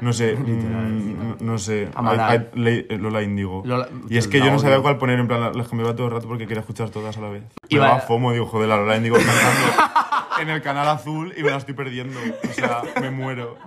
[0.01, 2.49] no sé, mm, no sé, Amaral.
[2.55, 3.63] Le- Lola Índigo.
[3.65, 6.13] Lola- Y es que yo no sabía cuál poner, en plan, las cambiaba todo el
[6.13, 7.43] rato porque quería escuchar todas a la vez.
[7.69, 10.01] Y Me va- daba fomo, digo, joder, la Lola Índigo cantando
[10.41, 12.19] en el canal azul y me la estoy perdiendo.
[12.49, 13.57] O sea, me muero.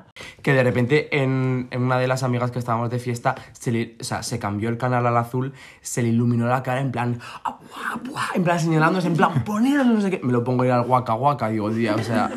[0.42, 3.96] que de repente en, en una de las amigas que estábamos de fiesta, se le,
[4.00, 7.18] o sea, se cambió el canal al azul, se le iluminó la cara en plan,
[7.44, 10.20] "Ah, buah, buah", en plan señalándose, en plan, poneros no sé qué.
[10.22, 12.30] Me lo pongo a ir al guaca guaca, digo, tía, o sea,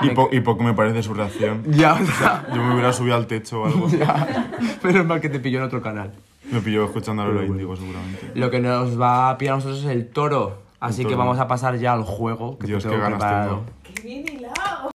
[0.00, 1.64] Y, po- y poco me parece su reacción.
[1.66, 3.88] ya, o sea, Yo me hubiera subido al techo o algo.
[3.88, 4.50] ya.
[4.82, 6.12] Menos mal que te pilló en otro canal.
[6.52, 7.76] Me pilló escuchando a Lola bueno.
[7.76, 8.30] Seguramente.
[8.34, 10.62] Lo que nos va a pillar a nosotros es el toro.
[10.80, 11.18] Así que toro.
[11.18, 13.62] vamos a pasar ya al juego que Dios, te qué tengo ganas preparado.
[13.64, 13.94] tengo.
[13.94, 14.90] ¡Qué bien hilado!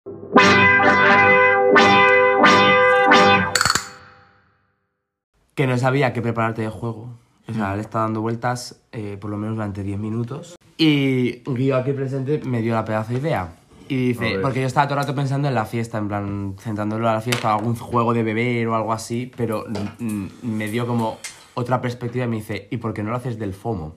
[5.54, 7.18] Que no sabía qué prepararte de juego.
[7.48, 10.54] O sea, le está dando vueltas eh, por lo menos durante 10 minutos.
[10.76, 13.56] Y Guido aquí presente me dio la pedazo de idea.
[13.88, 17.08] Y dice, porque yo estaba todo el rato pensando en la fiesta, en plan, centrándolo
[17.08, 19.66] a la fiesta, algún juego de beber o algo así, pero
[19.98, 21.18] me dio como
[21.54, 23.96] otra perspectiva y me dice, ¿y por qué no lo haces del FOMO?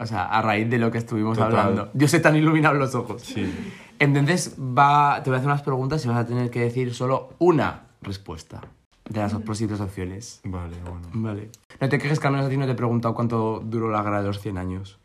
[0.00, 1.56] O sea, a raíz de lo que estuvimos Total.
[1.56, 1.90] hablando.
[1.92, 3.22] Dios se tan iluminados los ojos.
[3.22, 3.52] Sí.
[3.98, 7.30] Entonces, va, te voy a hacer unas preguntas y vas a tener que decir solo
[7.38, 8.60] una respuesta
[9.08, 10.40] de las posibles opciones.
[10.44, 11.08] Vale, bueno.
[11.12, 11.50] Vale.
[11.80, 14.02] No te quejes que al menos a ti no te he preguntado cuánto duró la
[14.02, 14.97] guerra de los 100 años.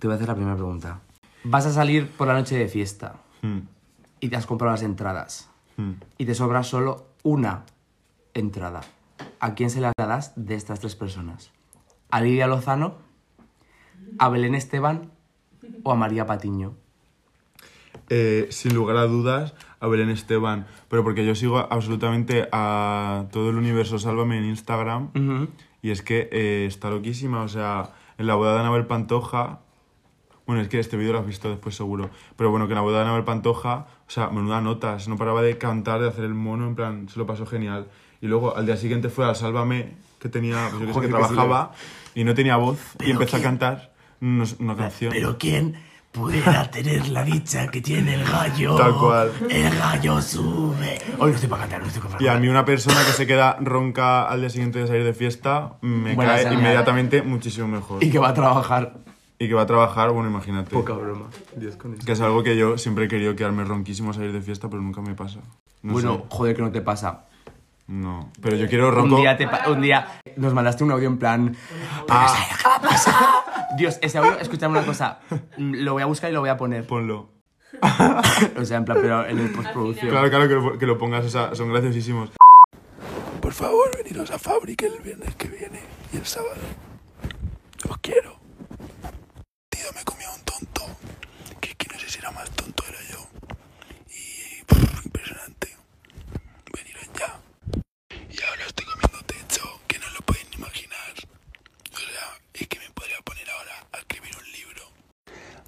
[0.00, 1.00] Te voy a hacer la primera pregunta.
[1.44, 3.60] Vas a salir por la noche de fiesta Hmm,
[4.20, 5.48] y te has comprado las entradas
[5.78, 5.92] hmm.
[6.18, 7.64] y te sobra solo una
[8.34, 8.82] entrada.
[9.38, 11.50] ¿A quién se la das de estas tres personas?
[12.10, 12.96] ¿A Lidia Lozano?
[14.18, 15.10] ¿A Belén Esteban?
[15.82, 16.74] ¿O a María Patiño?
[18.08, 20.66] Eh, sin lugar a dudas, a Belén Esteban.
[20.88, 25.10] Pero porque yo sigo absolutamente a todo el universo Sálvame en Instagram.
[25.80, 27.42] Y es que eh, está loquísima.
[27.42, 29.60] O sea, en la boda de Anabel Pantoja.
[30.50, 32.10] Bueno, es que este vídeo lo has visto después seguro.
[32.34, 35.06] Pero bueno, que en la boda de Anabel Pantoja, o sea, menuda notas.
[35.06, 37.86] No paraba de cantar, de hacer el mono, en plan, se lo pasó genial.
[38.20, 41.06] Y luego al día siguiente fue al Sálvame, que tenía, pues yo que sé, que
[41.06, 41.70] trabajaba
[42.16, 42.80] y no tenía voz.
[42.98, 45.14] Y empezó a cantar una, una canción.
[45.38, 45.76] ¿quién
[46.10, 48.74] pudiera tener la dicha que tiene el gallo?
[48.74, 49.30] Tal cual.
[49.48, 50.98] El gallo sube.
[51.20, 53.24] Hoy no estoy para cantar, no estoy para Y a mí una persona que se
[53.24, 56.58] queda ronca al día siguiente de salir de fiesta me Buena cae señal.
[56.58, 58.02] inmediatamente muchísimo mejor.
[58.02, 58.94] Y que va a trabajar.
[59.42, 60.70] Y que va a trabajar, bueno, imagínate.
[60.70, 61.30] Poca broma.
[61.56, 62.04] Dios con eso.
[62.04, 64.82] Que es algo que yo siempre he querido quedarme ronquísimo a salir de fiesta, pero
[64.82, 65.40] nunca me pasa.
[65.82, 66.24] No bueno, sé.
[66.28, 67.24] joder, que no te pasa.
[67.86, 68.30] No.
[68.42, 69.16] Pero yo quiero ronco.
[69.16, 71.56] Un día, te un día nos mandaste un audio en plan.
[72.10, 72.34] Ah,
[73.78, 75.20] Dios, ese audio, escúchame una cosa.
[75.56, 76.86] Lo voy a buscar y lo voy a poner.
[76.86, 77.30] ponlo.
[78.58, 80.10] O sea, en plan, pero en el postproducción.
[80.10, 82.30] Claro, claro, que lo, que lo pongas, o sea, son graciosísimos.
[83.40, 85.80] Por favor, veniros a Fábrica el viernes que viene
[86.12, 86.60] y el sábado.
[87.88, 88.29] Os quiero.
[89.80, 90.84] Tío, me comí a un tonto.
[91.58, 93.26] Que, que no sé si era más tonto, era yo.
[94.10, 95.74] Y pff, impresionante.
[96.70, 97.40] Veniros ya.
[98.28, 101.14] Y ahora estoy comiendo techo, que no lo podéis ni imaginar.
[101.94, 104.82] O sea, es que me podría poner ahora a escribir un libro.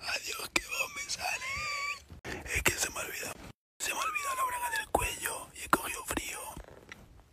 [0.02, 2.44] Adiós, que vos me sale.
[2.54, 3.32] Es que se me olvida.
[3.78, 6.40] Se me olvida la braga del cuello y he cogido frío.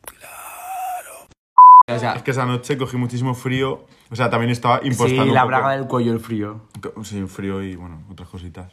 [0.05, 1.27] Claro.
[1.95, 3.85] O sea, Es que esa noche cogí muchísimo frío.
[4.11, 5.23] O sea, también estaba sí, impostando.
[5.23, 5.47] un la poco.
[5.49, 6.61] braga del cuello, el frío.
[7.03, 8.71] Sí, frío y bueno, otras cositas.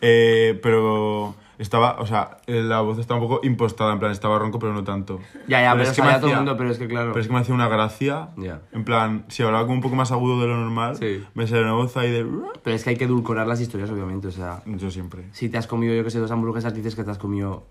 [0.00, 4.58] Eh, pero estaba, o sea, la voz estaba un poco impostada, en plan, estaba ronco,
[4.58, 5.20] pero no tanto.
[5.46, 6.88] Ya, ya, pero, es es que me sabía todo el hacía- mundo, pero es que
[6.88, 7.12] claro.
[7.12, 8.30] Pero es que me hacía una gracia.
[8.36, 8.60] Ya.
[8.72, 11.24] En plan, si hablaba como un poco más agudo de lo normal, Sí.
[11.34, 12.26] me salía una voz ahí de.
[12.64, 14.26] Pero es que hay que edulcorar las historias, obviamente.
[14.26, 15.26] O sea, Yo siempre.
[15.30, 17.66] si te has comido, yo que sé, dos hamburguesas, dices que te has comido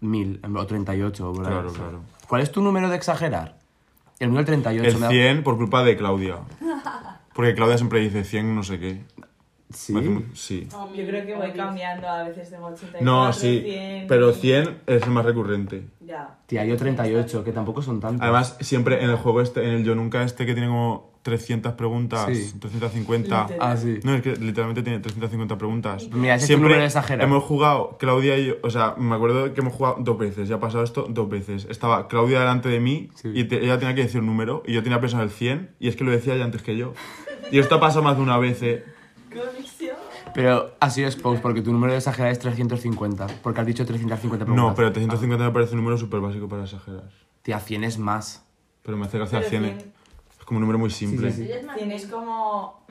[0.00, 1.32] mil o 38.
[1.32, 1.82] por ahí, Claro, o sea.
[1.84, 2.00] claro.
[2.28, 3.59] ¿Cuál es tu número de exagerar?
[4.20, 4.86] El mío el 38.
[4.88, 6.36] El me da- 100 por culpa de Claudia.
[7.34, 9.00] Porque Claudia siempre dice 100 no sé qué.
[9.72, 9.92] ¿Sí?
[9.92, 10.68] Me hace mu- Sí.
[10.70, 13.60] Yo creo que voy cambiando, a veces tengo 84, No, sí.
[13.64, 14.06] 100.
[14.08, 15.86] Pero 100 es el más recurrente.
[16.00, 16.38] Ya.
[16.46, 18.20] Tía, yo 38, que tampoco son tantos.
[18.22, 21.74] Además, siempre en el juego este, en el Yo Nunca este que tiene como 300
[21.74, 22.54] preguntas, Sí.
[22.58, 23.42] 350.
[23.48, 23.58] Literal.
[23.60, 24.00] Ah, sí.
[24.04, 26.08] No, es que literalmente tiene 350 preguntas.
[26.12, 27.28] Mira, ese es tu número exagerado.
[27.28, 30.56] hemos jugado, Claudia y yo, o sea, me acuerdo que hemos jugado dos veces, ya
[30.56, 31.66] ha pasado esto dos veces.
[31.68, 33.30] Estaba Claudia delante de mí Sí.
[33.34, 35.88] y te- ella tenía que decir un número y yo tenía pensado el 100 y
[35.88, 36.94] es que lo decía ella antes que yo.
[37.52, 38.84] Y esto ha pasado más de una vez, eh.
[40.32, 43.26] Pero ha sido expose porque tu número de exagerar es 350.
[43.42, 44.70] Porque has dicho 350 preguntas.
[44.70, 47.10] No, pero 350 me parece un número súper básico para exagerar.
[47.42, 48.44] Tía, 100 es más.
[48.82, 49.62] Pero me hace gracia Pero 100.
[49.64, 49.92] 100.
[50.50, 51.30] Como un número muy simple.
[51.30, 51.60] Sí, sí, sí.
[51.76, 52.84] Tienes como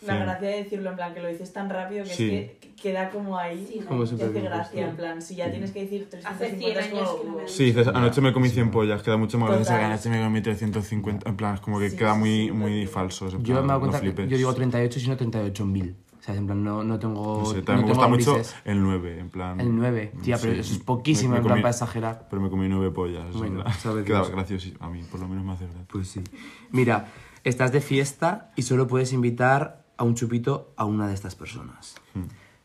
[0.00, 0.22] la 100.
[0.24, 2.34] gracia de decirlo en plan que lo dices tan rápido que Sí.
[2.34, 3.84] es que queda como ahí.
[3.86, 6.84] Como te hace gracia, en plan, si ya tienes que decir 350 Hace 100 es
[6.86, 9.50] años como- que no me Sí, dices, anoche me comí 100 pollas, queda mucho más
[9.50, 11.28] gracioso que anoche me comí 350.
[11.28, 13.26] En plan, es como que Sí, queda muy, sí, muy falso.
[13.28, 14.30] Yo plan, me he dado no cuenta que flipes.
[14.30, 15.94] yo digo 38 sino 38.000.
[16.26, 17.38] O sea, en plan, no, no tengo.
[17.40, 18.56] No sé, no me gusta mucho grises.
[18.64, 19.60] el 9, en plan.
[19.60, 20.12] El 9.
[20.24, 22.26] Tía, pero Sí, eso es poquísimo, me- me en plan, comí- para exagerar.
[22.28, 23.26] Pero me comí 9 pollas.
[23.32, 24.30] en Bueno, plan, sabe Queda Dios.
[24.32, 24.68] gracioso.
[24.80, 25.84] A mí, por lo menos me hace gracia.
[25.88, 26.24] Pues sí.
[26.72, 27.06] Mira,
[27.44, 31.94] estás de fiesta y solo puedes invitar a un chupito a una de estas personas.
[32.14, 32.24] Hmm.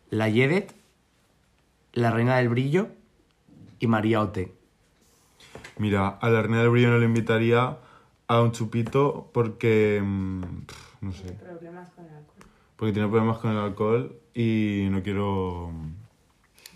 [0.09, 0.73] La Yedet,
[1.93, 2.87] la Reina del Brillo
[3.79, 4.55] y María Ote.
[5.77, 7.77] Mira, a la reina del brillo no le invitaría
[8.27, 10.01] a un chupito porque.
[10.03, 11.31] mm, pf, no sé.
[11.33, 12.20] Problemas con alcohol.
[12.81, 15.69] Porque tiene problemas con el alcohol y no quiero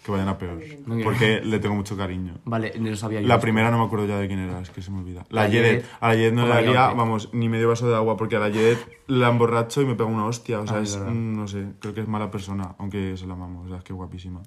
[0.03, 0.59] que vayan a peor.
[0.85, 1.03] No.
[1.03, 2.35] Porque le tengo mucho cariño.
[2.45, 3.27] Vale, no lo sabía yo.
[3.27, 5.25] La primera no me acuerdo ya de quién era, es que se me olvida.
[5.29, 5.83] La, La Yedet.
[5.99, 8.35] A la Yedet no O le María daría, vamos, ni medio vaso de agua, porque
[8.35, 8.77] a la Yedet
[9.07, 10.59] la emborracho y me pega una hostia.
[10.59, 13.25] O sea, Ah, es, es mm, no sé, creo que es mala persona, aunque se
[13.25, 14.43] la amamos, o sea, es que guapísima.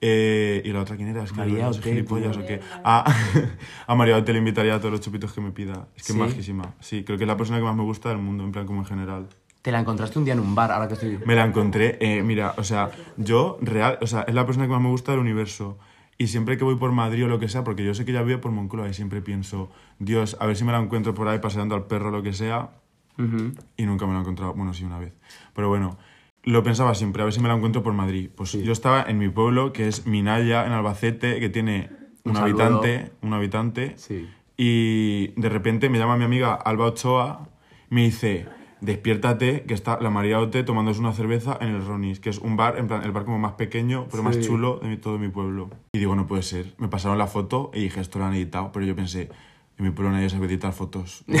[0.00, 1.22] Eh, ¿Y la otra quién era?
[1.22, 2.58] Es que María no sé, Ote, gilipollas o qué.
[2.82, 3.04] Ah,
[3.86, 5.86] a María Ote le invitaría a todos los chupitos que me pida.
[5.94, 6.20] Es que ¿Sí?
[6.20, 6.74] es majísima.
[6.80, 8.80] Sí, creo que es la persona que más me gusta del mundo, en plan como
[8.80, 9.28] en general.
[9.62, 11.18] Te la encontraste un día en un bar, ahora que estoy.
[11.26, 14.72] Me la encontré, eh, mira, o sea, yo real, o sea, es la persona que
[14.72, 15.78] más me gusta del universo.
[16.16, 18.22] Y siempre que voy por Madrid o lo que sea, porque yo sé que ya
[18.22, 21.38] vive por Moncloa y siempre pienso, Dios, a ver si me la encuentro por ahí
[21.38, 22.70] paseando al perro o lo que sea.
[23.18, 23.52] Ujú.
[23.76, 25.12] Y nunca me la he encontrado, bueno, sí, una vez.
[25.54, 25.98] Pero bueno,
[26.42, 28.30] lo pensaba siempre, a ver si me la encuentro por Madrid.
[28.34, 31.90] Pues yo estaba en mi pueblo, que es Minaya, en Albacete, que tiene
[32.24, 33.94] un, Un habitante, un habitante.
[33.96, 34.28] Sí.
[34.56, 37.48] Y de repente me llama mi amiga Alba Ochoa,
[37.88, 38.46] me dice,
[38.80, 42.56] despiértate, que está la María Ote tomándose una cerveza en el Ronis, que es un
[42.56, 44.42] bar, en plan, el bar como más pequeño, pero más Sí.
[44.42, 45.70] chulo de todo mi pueblo.
[45.92, 46.74] Y digo, no puede ser.
[46.78, 49.30] Me pasaron la foto y dije, esto lo han editado, pero yo pensé,
[49.78, 51.24] en mi pueblo nadie sabe editar fotos.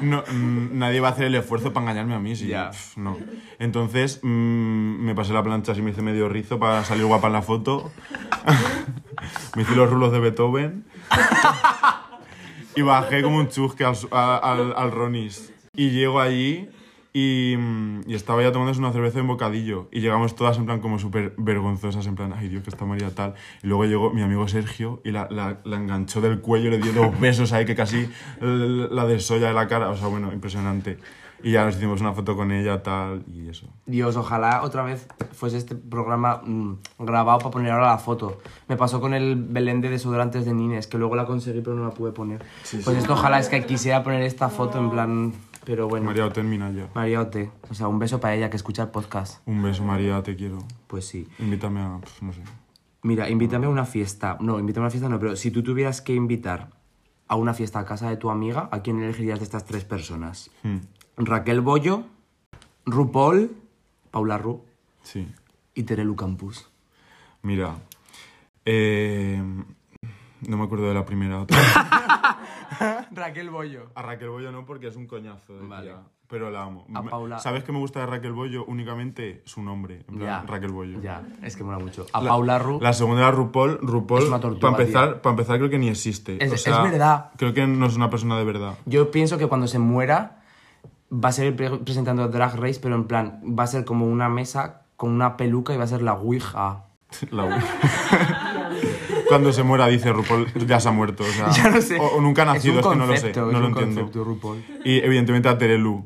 [0.00, 2.34] No, mm, nadie va a hacer el esfuerzo para engañarme a mí.
[2.34, 2.70] Ya.
[2.70, 3.16] pf, no.
[3.60, 4.26] Entonces mm,
[5.04, 7.92] me pasé la plancha así, me hice medio rizo para salir guapa en la foto.
[9.56, 10.84] me hice los rulos de Beethoven.
[12.74, 15.52] y bajé como un chusque al, al, al Ronis.
[15.74, 16.68] Y llego allí
[17.12, 19.88] y, mm, y estaba ya tomándose una cerveza en bocadillo.
[19.92, 23.10] Y llegamos todas en plan como súper vergonzosas, en plan, ay Dios, que está María
[23.10, 23.34] tal.
[23.62, 26.92] Y luego llegó mi amigo Sergio y la, la, la enganchó del cuello, le dio
[26.92, 28.08] dos besos ahí que casi
[28.40, 29.90] la desolla de la cara.
[29.90, 30.98] O sea, bueno, impresionante.
[31.42, 33.66] Y ya nos hicimos una foto con ella, tal, y eso.
[33.86, 38.40] Dios, ojalá otra vez fuese este programa mm, grabado para poner ahora la foto.
[38.68, 41.84] Me pasó con el Belén de desodorantes de Nines, que luego la conseguí pero no
[41.84, 42.44] la pude poner.
[42.84, 45.32] pues esto ojalá es que quisiera poner esta foto en plan...
[45.64, 46.88] Pero bueno, María, termina ya.
[46.92, 47.52] María Ote.
[47.70, 49.46] O sea, un beso para ella que escucha el podcast.
[49.46, 50.58] Un beso, María, te quiero.
[50.88, 51.28] Pues sí.
[51.38, 52.42] Invítame a, pues, no sé.
[53.02, 54.36] Mira, invítame a una fiesta.
[54.40, 56.70] No, invítame a una fiesta no, pero si tú tuvieras que invitar
[57.28, 60.50] a una fiesta a casa de tu amiga, ¿a quién elegirías de estas tres personas?
[60.62, 60.78] Hmm,
[61.16, 62.04] Raquel Bollo,
[62.86, 63.50] RuPaul,
[64.10, 64.62] Paula Ru
[65.02, 65.28] sí.
[65.74, 66.68] y Terelu Campus.
[67.42, 67.74] Mira,
[68.64, 69.42] eh,
[70.48, 71.58] no me acuerdo de la primera otra.
[73.10, 73.90] Raquel Bollo.
[73.94, 75.88] A Raquel Bollo no, porque es un coñazo de Vale.
[75.88, 75.96] tía,
[76.28, 76.86] pero la amo.
[76.94, 78.64] A Paula- ¿Sabes qué me gusta de Raquel Bollo?
[78.64, 80.42] Únicamente su nombre, en plan, Ya.
[80.46, 81.00] Raquel Bollo.
[81.00, 82.06] Ya, es que mola mucho.
[82.12, 82.78] A La- Paula Ru.
[82.80, 83.78] La segunda era RuPaul.
[83.82, 86.42] RuPaul, Es una tortuga, para empezar, para empezar, creo que ni existe.
[86.42, 87.30] Es- O es sea, verdad.
[87.36, 88.74] Creo que no es una persona de verdad.
[88.86, 90.41] Yo pienso que cuando se muera
[91.12, 94.28] va a ser pre- presentando Drag Race, pero en plan, va a ser como una
[94.28, 96.84] mesa con una peluca y va a ser la Ouija.
[97.30, 97.66] La Ouija.
[99.28, 101.22] Cuando se muera, dice RuPaul, ya se ha muerto.
[101.24, 101.98] O, sea, Ya no sé.
[101.98, 103.32] o, o nunca ha nacido, es, un que no lo sé.
[103.34, 104.00] No es lo un entiendo.
[104.02, 104.64] concepto, RuPaul.
[104.84, 106.04] Y evidentemente a Terelu.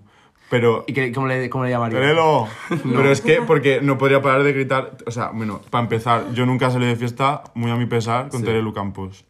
[0.48, 1.98] Pero ¿Y qué, cómo, le, cómo le llamaría?
[1.98, 2.46] ¡Terelo!
[2.84, 4.96] Pero es que, porque no podría parar de gritar.
[5.04, 8.40] O sea, bueno, para empezar, yo nunca salí de fiesta, muy a mi pesar, con
[8.40, 8.46] Sí.
[8.46, 9.24] Terelu Campos.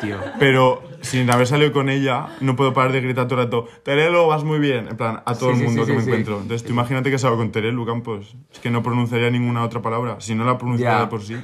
[0.00, 0.16] Tío.
[0.38, 4.28] Pero sin haber salido con ella, no puedo parar de gritar todo el rato: Terelo,
[4.28, 4.86] vas muy bien.
[4.88, 6.34] En plan, a todo Sí, el mundo sí, que me encuentro.
[6.40, 8.36] Entonces, tú imagínate que salgo con Terelu Campos.
[8.52, 10.16] Es que no pronunciaría ninguna otra palabra.
[10.20, 11.36] Si no la pronunciaría de por sí,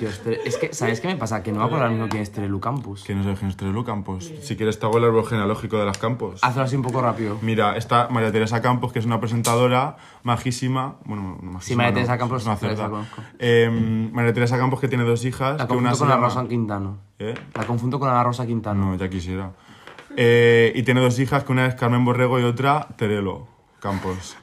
[0.00, 1.42] Dios, pero es que, ¿sabes qué me pasa?
[1.42, 3.04] Que no me acuerdo ahora mismo quién es Terelu Campus.
[3.04, 4.30] que no sé quién es Terelu Campos.
[4.42, 6.40] Si quieres, te hago el árbol genealógico de las Campos.
[6.42, 7.38] Hazlo así un poco rápido.
[7.42, 10.96] Mira, está María Teresa Campos, que es una presentadora majísima.
[11.04, 11.60] Bueno, no majísima.
[11.60, 12.88] Sí, María no, Teresa Campos, es una sí, la cerda.
[12.90, 13.22] conozco.
[13.38, 15.58] Eh, María Teresa Campos, que tiene dos hijas.
[15.58, 16.98] La que una confundo con la llama- Rosa Quintano.
[17.18, 17.34] ¿Eh?
[17.54, 18.86] La confundo con la Rosa Quintano.
[18.92, 19.52] No, ya quisiera.
[20.16, 23.46] Eh, y tiene dos hijas, que una es Carmen Borrego y otra Terelo
[23.80, 24.36] Campos.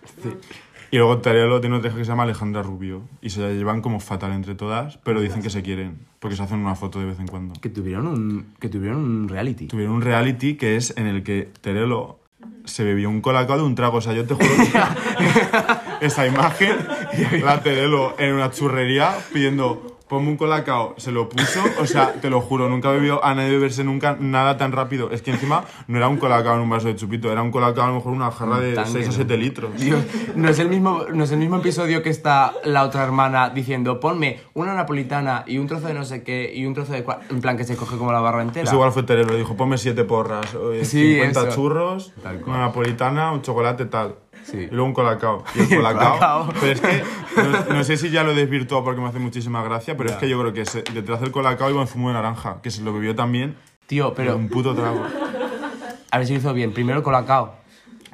[0.92, 3.02] Y luego Terelo tiene otra hija que se llama Alejandra Rubio.
[3.22, 6.44] Y se la llevan como fatal entre todas, pero dicen que se quieren, porque se
[6.44, 7.54] hacen una foto de vez en cuando.
[7.60, 9.68] Que tuvieron un, que tuvieron un reality.
[9.68, 12.20] Tuvieron un reality que es en el que Terelo
[12.66, 13.98] se bebió un colacao de un trago.
[13.98, 16.76] O sea, yo te juro que esa imagen,
[17.44, 22.30] la Terelo en una churrería pidiendo ponme un colacao, se lo puso, o sea, te
[22.30, 25.12] lo juro, nunca he bebido a nadie beberse nunca nada tan rápido.
[25.12, 27.84] Es que encima no era un colacao en un vaso de chupito, era un colacao
[27.84, 29.16] a lo mejor una jarra de tanque, 6 o ¿no?
[29.16, 29.80] 7 litros.
[29.80, 30.00] Dios,
[30.36, 34.00] no es, el mismo, no es el mismo episodio que está la otra hermana diciendo
[34.00, 37.06] ponme una napolitana y un trozo de no sé qué y un trozo de...
[37.06, 37.20] cua-".
[37.30, 38.64] En plan que se coge como la barra entera.
[38.66, 41.50] Es igual fue Terero, dijo, ponme 7 porras, eh, Sí, 50 eso.
[41.56, 42.56] churros, Tal cual.
[42.56, 44.16] una napolitana, un chocolate, tal.
[44.44, 44.58] Sí.
[44.58, 45.44] Y luego un colacao.
[45.56, 46.50] Y el colacao.
[46.60, 47.04] Pero es que
[47.36, 50.16] no, no sé si ya lo he desvirtuado porque me hace muchísima gracia, pero es
[50.18, 52.82] que yo creo que se- detrás del colacao iba un zumo de naranja, que se
[52.82, 53.56] lo bebió también.
[53.88, 55.02] Tío, Pero un puto trago.
[56.12, 56.74] a ver si lo hizo bien.
[56.74, 57.56] Primero el colacao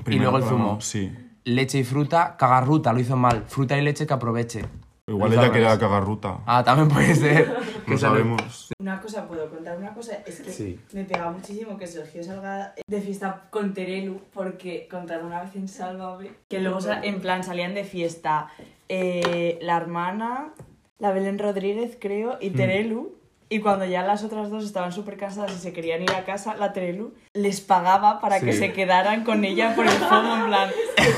[0.07, 0.79] y luego el zumo.
[0.81, 1.11] Sí.
[1.45, 3.43] Leche y fruta, cagarruta, lo hizo mal.
[3.47, 4.65] Fruta y leche que aproveche.
[5.05, 6.39] Igual ella quería cagar ruta.
[6.45, 7.53] Ah, también puede ser.
[7.87, 8.69] No sabemos.
[8.79, 10.15] Una cosa, ¿puedo contar una cosa?
[10.25, 10.79] Es que Sí.
[10.93, 15.67] me pega muchísimo que Sergio salga de fiesta con Terelu, porque contaron una vez en
[15.67, 18.47] Sálvame que luego en plan salían de fiesta
[18.87, 20.53] eh, la hermana,
[20.99, 23.17] la Belén Rodríguez creo, y Terelu.
[23.53, 26.55] Y cuando ya las otras dos estaban súper cansadas y se querían ir a casa,
[26.55, 28.57] la Terelu les pagaba para que Sí.
[28.57, 30.69] se quedaran con ella por el fuego, en plan,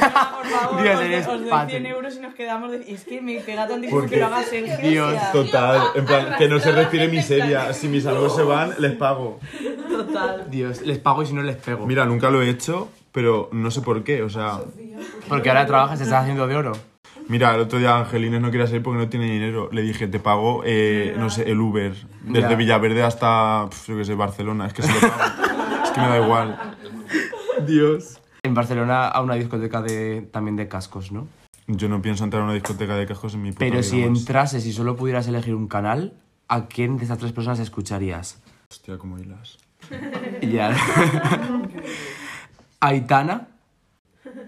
[0.02, 1.72] "Ah, por favor, Dios, os, os doy patri.
[1.78, 2.84] 100 euros y nos quedamos de...
[2.88, 4.90] Y es que me pega tantísimo ¿Por que lo haga Sergio.
[4.90, 5.32] Dios.
[5.32, 7.72] Total, en plan, que no se respire miseria.
[7.74, 9.40] Si mis amigos se van, les pago.
[9.90, 10.46] Total.
[10.52, 11.86] Dios, les pago y si no les pego.
[11.88, 14.60] Mira, nunca lo he hecho, pero no sé por qué, o sea...
[15.30, 16.74] Porque ahora trabajas, te estás haciendo de oro.
[17.28, 19.70] Mira, el otro día Angelines no quería salir porque no tiene dinero.
[19.72, 21.94] Le dije, te pago, eh, no sé, el Uber.
[22.22, 22.56] Desde Ya.
[22.56, 24.68] Villaverde hasta, pf, yo qué sé, Barcelona.
[24.68, 25.14] Es que se lo pago.
[25.86, 26.78] es que me da igual.
[27.66, 28.20] Dios.
[28.44, 31.28] En Barcelona a una discoteca de, también de cascos, ¿no?
[31.68, 33.98] Yo no pienso entrar a una discoteca de cajos en mi puta Pero vida si
[34.06, 34.20] más.
[34.20, 36.14] entrases y solo pudieras elegir un canal,
[36.48, 38.40] ¿a quién de estas tres personas escucharías?
[38.70, 39.58] Hostia, como hilas.
[40.42, 40.76] Ya.
[42.80, 43.48] Aitana.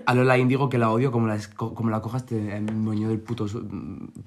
[0.06, 3.46] A Lola Índigo, que la odio, como la, como la cojas te moño del puto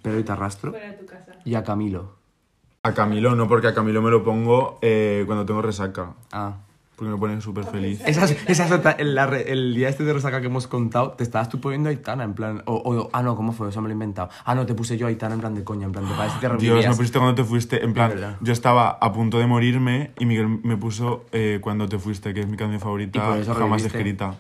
[0.03, 0.71] pelo y te arrastro.
[0.73, 1.33] Fuera de tu casa.
[1.45, 2.15] Y a Camilo.
[2.83, 6.15] A Camilo no, porque a Camilo me lo pongo eh, cuando tengo resaca.
[6.33, 6.57] Ah.
[6.97, 8.03] Porque me pone súper feliz.
[8.07, 11.13] Esa, es- esa es otra- el, la el día este de Rosaca que hemos contado,
[11.13, 12.63] te estabas tú poniendo a Aitana, en plan.
[12.67, 13.71] O, o- ah, no, ¿cómo fue?
[13.71, 14.29] Eso me lo he inventado.
[14.45, 16.39] Ah, no, te puse yo a Aitana en plan de coña, en plan de si
[16.41, 17.83] te Dios, me pusiste cuando te fuiste.
[17.83, 21.99] En plan, yo estaba a punto de morirme y Miguel me puso eh, Cuando te
[21.99, 23.99] fuiste, que es mi canción Y favorita por eso jamás reviviste.
[23.99, 24.35] escrita.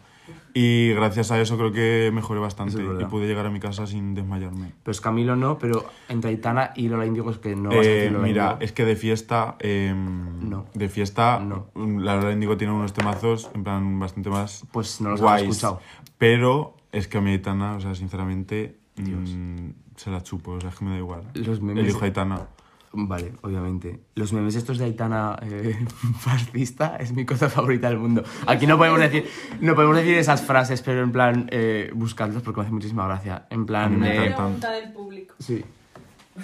[0.54, 3.86] Y gracias a eso creo que mejoré bastante es y pude llegar a mi casa
[3.86, 4.72] sin desmayarme.
[4.82, 7.88] Pues Camilo no, pero entre Aitana y Lola Índigo es que no vas a Eh,
[7.94, 9.56] decir Lola mira, es que de fiesta.
[9.60, 10.66] eh, No.
[10.74, 11.66] De fiesta, No.
[11.76, 14.64] la verdad Indigo tiene unos temazos, en plan, bastante más.
[14.72, 15.40] Pues no los guays.
[15.42, 15.80] había escuchado.
[16.18, 20.70] Pero es que a mi Aitana, o sea, sinceramente, mm, se la chupo, o sea,
[20.70, 21.22] es que me da igual.
[21.34, 22.48] Los memes- Elijo a Aitana.
[22.92, 24.00] Vale, obviamente.
[24.16, 25.86] Los memes estos de Aitana eh,
[26.18, 28.24] fascista es mi cosa favorita del mundo.
[28.46, 29.28] Aquí no podemos decir,
[29.60, 33.46] no podemos decir esas frases, pero en plan, eh, porque me hace muchísima gracia.
[33.50, 34.34] En plan, me eh.
[34.34, 35.34] Pregunta del público.
[35.38, 35.64] sí.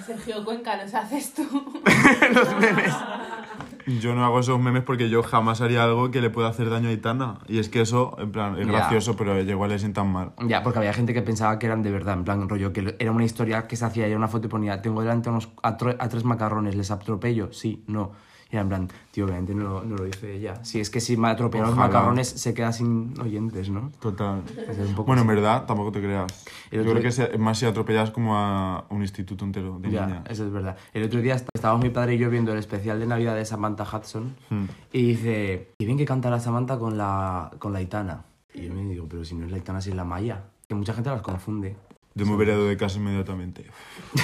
[0.05, 1.43] Sergio Cuenca, ¿nos haces tú?
[2.33, 2.93] Los memes.
[3.87, 6.89] Yo no hago esos memes porque yo jamás haría algo que le pueda hacer daño
[6.89, 7.39] a Aitana.
[7.47, 8.73] Y es que eso, en plan, es Ya.
[8.73, 10.33] gracioso, pero igual le sientan mal.
[10.45, 13.11] Ya, porque había gente que pensaba que eran de verdad, en plan, rollo, que era
[13.11, 16.09] una historia que se hacía ya una foto y ponía, tengo delante unos, a, a
[16.09, 17.51] tres macarrones, ¿les atropello?
[17.53, 18.11] Sí, no.
[18.49, 20.63] Y era en plan, tío, obviamente no, lo- no lo dice ella.
[20.63, 21.87] Si es que si me atropellan los Ojalá.
[21.89, 23.91] macarrones se queda sin oyentes, ¿no?
[23.99, 24.41] Total.
[24.69, 25.35] Es un poco Bueno, en así.
[25.35, 26.45] verdad, tampoco te creas.
[26.71, 29.91] El Yo otro- creo que se- más si atropellas como a un instituto entero de
[29.91, 30.23] Ya, niñas.
[30.29, 30.77] eso es verdad.
[30.93, 33.43] El otro día est- estábamos mi padre y yo viendo el especial de Navidad de
[33.43, 34.65] Samantha Hudson Hmm.
[34.93, 38.23] y dice, qué bien que canta la Samantha con la, con la Aitana.
[38.53, 40.43] Y yo me digo, pero si no es la Aitana, si es la Maya.
[40.69, 41.75] Que mucha gente las confunde.
[42.17, 43.63] Yo me hubiera ido de casa inmediatamente.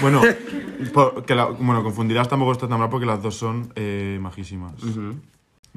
[0.02, 0.22] Bueno,
[0.94, 4.74] por- que la- bueno, confundirás tampoco está tan mal porque las dos son eh, majísimas.
[4.84, 5.22] En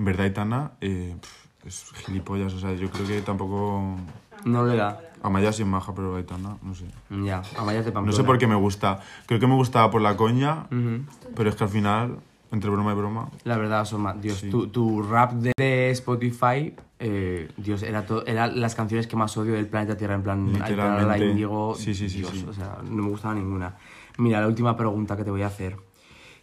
[0.04, 3.96] verdad, Aitana eh, pf, es gilipollas, o sea, yo creo que tampoco...
[4.44, 5.00] No le da.
[5.22, 6.84] Amaya sí es maja, pero Aitana, no sé.
[7.10, 8.06] Ya, a Maya de Pamplona.
[8.06, 9.00] No sé por qué me gusta.
[9.26, 11.00] Creo que me gustaba por la coña, Ujú.
[11.34, 12.18] pero es que al final,
[12.52, 13.30] entre broma y broma...
[13.44, 14.50] La verdad, Soma, Dios, Sí.
[14.50, 19.54] tu, tu rap de, Spotify, eh, Dios, era, to- era las canciones que más odio
[19.54, 21.46] del planeta Tierra, en plan, la Literalmente.
[21.76, 22.46] Sí, sí, sí, Dios, sí.
[22.48, 23.76] o sea, no me gustaba ninguna.
[24.18, 25.76] Mira, la última pregunta que te voy a hacer.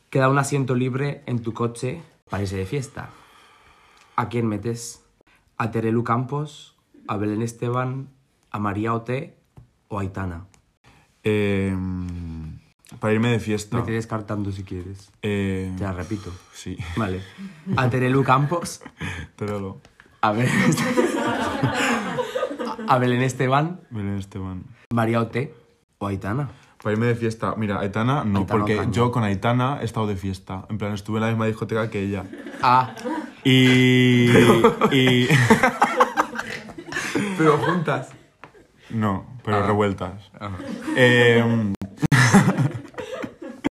[0.10, 3.10] Queda un asiento libre en tu coche para irse de fiesta.
[4.16, 5.04] ¿A quién metes?
[5.58, 6.76] ¿A Terelu Campos?
[7.08, 8.10] ¿A Belén Esteban?
[8.52, 9.36] ¿A María Ote?
[9.88, 10.46] ¿O a Aitana?
[11.24, 11.76] Eh,
[13.04, 13.76] para irme de fiesta...
[13.82, 15.12] Vete descartando si quieres.
[15.22, 16.32] eh, Te la repito.
[16.54, 17.22] sí, Vale.
[17.76, 18.82] ¿A Terelu Campos?
[19.36, 19.82] pero lo...
[20.22, 21.76] A Esteban.
[22.88, 24.64] A Belén Esteban, Belén Esteban.
[24.94, 25.54] María Ote
[25.98, 26.50] o Aitana.
[26.82, 27.56] Para irme de fiesta.
[27.58, 28.92] Mira, Aitana no, Aitana porque Ocaña.
[28.94, 30.66] yo con Aitana he estado de fiesta.
[30.70, 32.24] En plan, estuve en la misma discoteca que ella.
[32.62, 32.96] Ah,
[33.44, 34.30] Y.
[34.92, 35.28] y
[37.38, 38.12] pero juntas.
[38.92, 39.68] no, pero Ah.
[39.68, 40.32] revueltas.
[40.96, 41.74] Eh,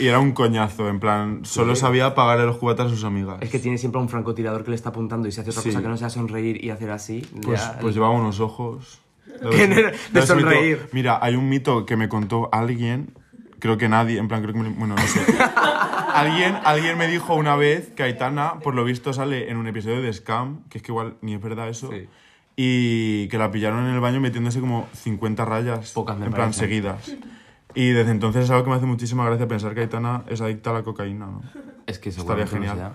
[0.01, 3.37] Y era un coñazo, en plan, solo sabía pagarle los cubatas a sus amigas.
[3.41, 5.69] Es que tiene siempre un francotirador que le está apuntando y si hace otra Sí.
[5.69, 7.25] cosa que no sea sonreír y hacer así.
[7.43, 8.99] Pues, ya- pues llevaba unos ojos.
[9.41, 10.89] De- de ves, mito- sonreír.
[10.91, 13.13] Mira, hay un mito que me contó alguien,
[13.59, 15.19] creo que nadie, en plan, creo que me, bueno, no sé.
[16.13, 20.01] alguien, alguien me dijo una vez que Aitana, por lo visto, sale en un episodio
[20.01, 22.07] de Scam, que es que igual ni es verdad eso, Sí.
[22.55, 26.53] y que la pillaron en el baño metiéndose como 50 rayas, Pocas me en plan,
[26.53, 27.11] seguidas.
[27.73, 30.69] Y desde entonces es algo que me hace muchísima gracia pensar que Aitana es adicta
[30.71, 31.41] a la cocaína, ¿no?
[31.85, 32.93] Es que Estaría genial.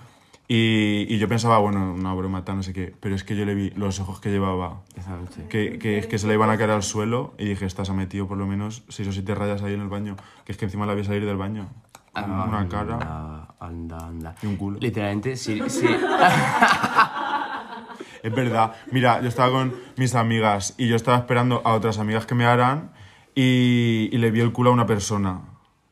[0.48, 3.44] Y, y yo pensaba, bueno, una broma tal, no sé qué, pero es que yo
[3.44, 5.46] le vi los ojos que llevaba esa noche.
[5.48, 7.90] que, que, es que se le iban a caer al suelo y dije, esta se
[7.90, 10.14] ha metido por lo menos seis o siete rayas ahí en el baño.
[10.44, 11.68] Que es que encima la vi salir del baño.
[12.12, 14.34] Con una cara Anda, anda, anda.
[14.40, 14.78] y un culo.
[14.80, 15.86] Literalmente, sí, sí.
[18.22, 18.72] Es verdad.
[18.90, 22.44] Mira, yo estaba con mis amigas y yo estaba esperando a otras amigas que me
[22.44, 22.90] harán
[23.36, 25.42] y, y le vi el culo a una persona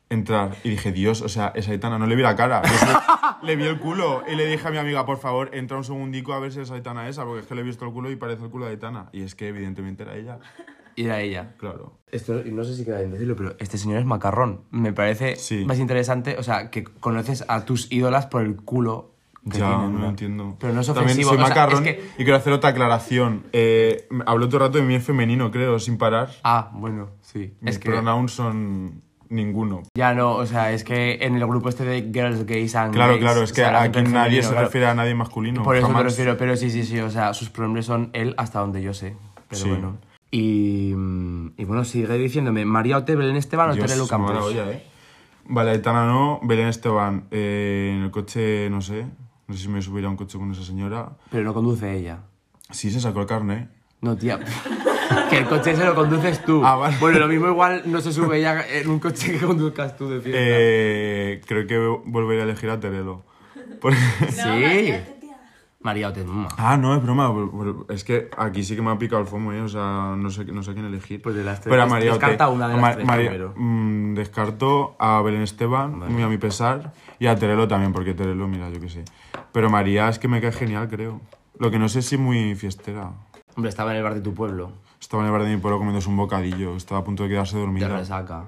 [0.09, 0.55] entrar.
[0.63, 2.61] Y dije, Dios, o sea, esa Aitana, no le vi la cara.
[2.67, 2.99] Solo
[3.43, 6.33] le vi el culo y le dije a mi amiga, por favor, entra un segundico
[6.33, 8.15] a ver si es Aitana esa, porque es que le he visto el culo y
[8.15, 9.09] parece el culo de Aitana.
[9.13, 10.39] Y es que evidentemente era ella.
[10.95, 11.53] Y era ella.
[11.57, 11.99] Claro.
[12.11, 14.61] Esto, no sé si queda bien decirlo, pero este señor es macarrón.
[14.71, 15.65] Me parece Sí.
[15.65, 19.14] más interesante, o sea, que conoces a tus ídolas por el culo.
[19.45, 20.55] Ya, tienen, no lo entiendo.
[20.59, 21.29] Pero no es También ofensivo.
[21.29, 23.43] soy o sea, macarrón es que- y quiero hacer otra aclaración.
[23.53, 26.29] Eh, hablo todo el rato de mí en femenino, creo, sin parar.
[26.43, 27.53] Ah, bueno, sí.
[27.61, 29.83] Mis es que pronouns son ninguno.
[29.95, 33.13] ya no, o sea, es que en el grupo este de girls, gays and Claro,
[33.13, 34.65] gays, claro, es o que sea, la aquí nadie femenino, se claro.
[34.65, 35.63] refiere a nadie masculino.
[35.63, 36.03] Por eso jamás.
[36.03, 38.93] me refiero, pero sí, sí, sí, o sea, sus pronombres son él hasta donde yo
[38.93, 39.15] sé.
[39.47, 39.69] Pero Sí.
[39.69, 39.97] bueno.
[40.31, 44.53] Y, mm, y bueno, sigue diciéndome, María Ote, Belén Esteban o Terelu Campos.
[44.55, 44.83] ¿eh?
[45.47, 47.25] Vale, Aitana no, Belén Esteban.
[47.31, 49.05] eh, en el coche, no sé.
[49.47, 51.09] No sé si me subiría a un coche con esa señora.
[51.29, 52.19] Pero no conduce ella.
[52.71, 53.69] Sí, se sacó el carnet.
[54.01, 54.39] No, tía.
[55.29, 56.61] que el coche se lo conduces tú.
[56.65, 56.97] Ah, vale.
[56.99, 60.19] Bueno, lo mismo igual no se sube ella en un coche que conduzcas tú de
[60.19, 60.39] fiesta.
[60.41, 61.77] Eh, creo que
[62.09, 63.23] volveré a elegir a Terelo.
[63.79, 63.97] Porque-
[64.29, 64.93] sí.
[65.81, 66.47] María Ote, mm.
[66.57, 67.31] Ah, no, es broma.
[67.89, 69.61] Es que aquí sí que me ha picado el fomo, ¿eh?
[69.61, 71.21] O sea, no sé, no sé quién elegir.
[71.21, 72.19] Pues de las tres, Pero a María Ote.
[72.25, 73.53] descarta una de las Ma- tres María- primero.
[73.55, 78.47] mm, descarto a Belén Esteban, muy a mi pesar, y a Terelo también, porque Terelo,
[78.47, 79.05] mira, yo qué sé.
[79.55, 81.21] Pero María es que me cae genial, creo.
[81.59, 83.11] Lo que no sé si muy fiestera.
[83.55, 84.73] Hombre, estaba en el bar de tu pueblo.
[84.99, 86.75] Estaba en el bar de mi pueblo comiéndose un bocadillo.
[86.75, 87.87] Estaba a punto de quedarse De dormida.
[87.87, 88.47] resaca.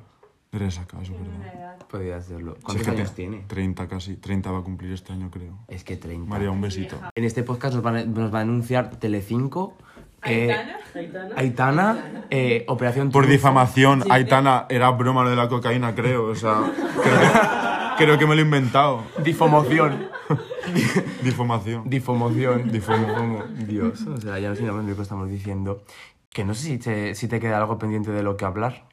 [0.52, 1.78] De resaca, eso es verdad.
[1.90, 2.56] Podría hacerlo.
[2.56, 3.46] Si es ¿Cuántos que años tiene?
[3.48, 4.18] 30 casi.
[4.18, 5.58] 30 va a cumplir este año, creo.
[5.70, 6.30] Es que 30.
[6.30, 7.00] María, un besito.
[7.16, 9.78] En este podcast nos, van a- nos va a anunciar Telecinco.
[10.26, 10.52] eh,
[10.94, 11.34] ¿Aitana?
[11.38, 16.26] Aitana, eh, Operación Por difamación, Aitana, era broma lo de la cocaína, creo.
[16.26, 16.56] O sea,
[17.02, 17.28] creo que,
[17.98, 19.04] creo que me lo he inventado.
[19.24, 20.08] Difomoción.
[21.24, 21.90] Difamación.
[21.90, 22.72] Difomoción.
[22.72, 23.44] Difomo.
[23.68, 25.84] Dios, o sea, ya no sabemos lo que estamos diciendo.
[26.30, 28.84] Que no sé si te, si te queda algo pendiente de lo que hablar.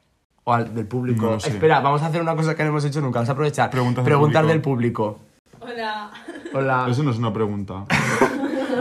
[0.43, 1.25] O al- del público.
[1.31, 1.49] No sé.
[1.49, 3.19] Espera, vamos a hacer una cosa que no hemos hecho nunca.
[3.19, 3.69] Vamos a aprovechar.
[3.69, 4.53] Preguntas del Preguntar público.
[4.53, 5.19] del público.
[5.59, 6.11] Hola.
[6.53, 6.87] Hola.
[6.89, 7.85] Eso no es una pregunta.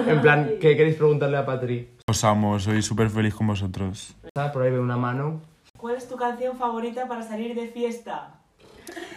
[0.07, 1.89] En plan, ¿qué queréis preguntarle a Patri?
[2.09, 4.14] Os amo, soy súper feliz con vosotros.
[4.53, 5.41] Por ahí veo una mano.
[5.79, 8.35] ¿Cuál es tu canción favorita para salir de fiesta?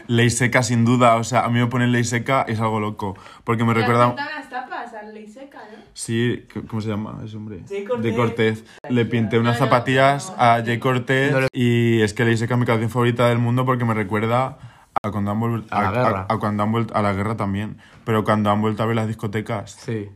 [0.07, 1.15] Ley seca, sin duda.
[1.17, 3.17] O sea, a mí me ponen ley seca y es algo loco.
[3.43, 4.07] Porque me recuerda.
[4.35, 5.77] las tapas al ley seca, ¿no?
[5.93, 7.61] Sí, ¿c- ¿cómo se llama ese hombre?
[7.67, 8.01] Jay Cortez.
[8.03, 8.65] De Cortez.
[8.87, 12.89] Le pinté unas zapatillas a Jay Cortez y es que Ley Seca es mi canción
[12.89, 14.57] favorita del mundo porque me recuerda
[15.03, 16.25] a cuando han vuelto A la guerra.
[16.29, 19.07] A, cuando han vuelto a la guerra también, pero cuando han vuelto a ver las
[19.07, 19.71] discotecas.
[19.71, 20.09] Sí.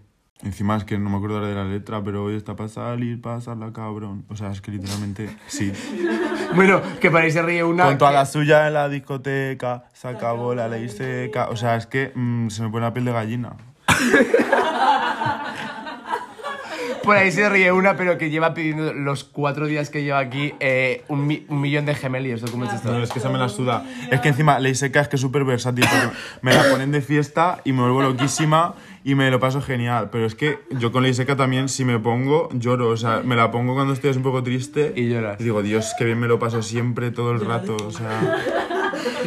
[0.43, 3.21] Encima es que no me acuerdo ahora de la letra, pero hoy está para salir,
[3.21, 4.25] para pasarla cabrón.
[4.29, 5.71] O sea, es que literalmente sí.
[6.55, 7.85] Bueno, que para ahí se ríe una.
[7.85, 11.47] Con toda que- la suya en la discoteca, se acabó la ley seca.
[11.49, 13.53] O sea, es que mm, se me pone la piel de gallina.
[17.03, 20.53] Por ahí se ríe una, pero que lleva pidiendo los cuatro días que lleva aquí
[20.59, 22.43] eh, un, mi- un millón de gemelios.
[22.43, 22.91] ¿o ¿Cómo es esto?
[22.91, 23.83] No, es que esa me la suda.
[24.11, 25.85] Es que encima seca es que es súper versátil.
[26.41, 30.09] me la ponen de fiesta y me vuelvo loquísima y me lo paso genial.
[30.11, 32.89] Pero es que yo con ley seca también, si me pongo, lloro.
[32.89, 34.93] O sea, me la pongo cuando estoy un poco triste.
[34.95, 35.39] Y lloras.
[35.39, 37.75] Y digo, Dios, qué bien me lo paso siempre, todo el rato.
[37.77, 38.37] O sea,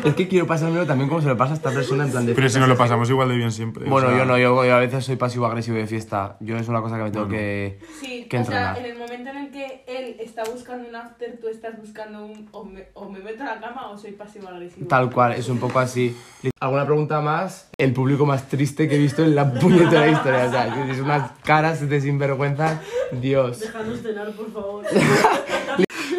[0.05, 2.35] Es que quiero pasármelo también como se lo pasa a esta persona en plan de
[2.35, 3.87] pero si nos lo pasamos igual de bien siempre.
[3.87, 6.37] o Bueno, sea, yo no, yo, yo a veces soy pasivo-agresivo de fiesta.
[6.41, 8.79] Yo es una cosa que me tengo que, Sí, que o sea, entrenar.
[8.79, 12.49] en el momento en el que él está buscando un after, tú estás buscando un
[12.53, 14.87] o me, o me meto a la cama o soy pasivo agresivo.
[14.89, 16.17] Tal cual, es un poco así.
[16.61, 17.71] ¿Alguna pregunta más?
[17.79, 20.45] El público más triste que he visto en la puñetera historia.
[20.47, 22.81] O sea, es unas caras de sinvergüenza.
[23.13, 23.61] Dios.
[23.61, 24.85] Déjanos cenar, por favor.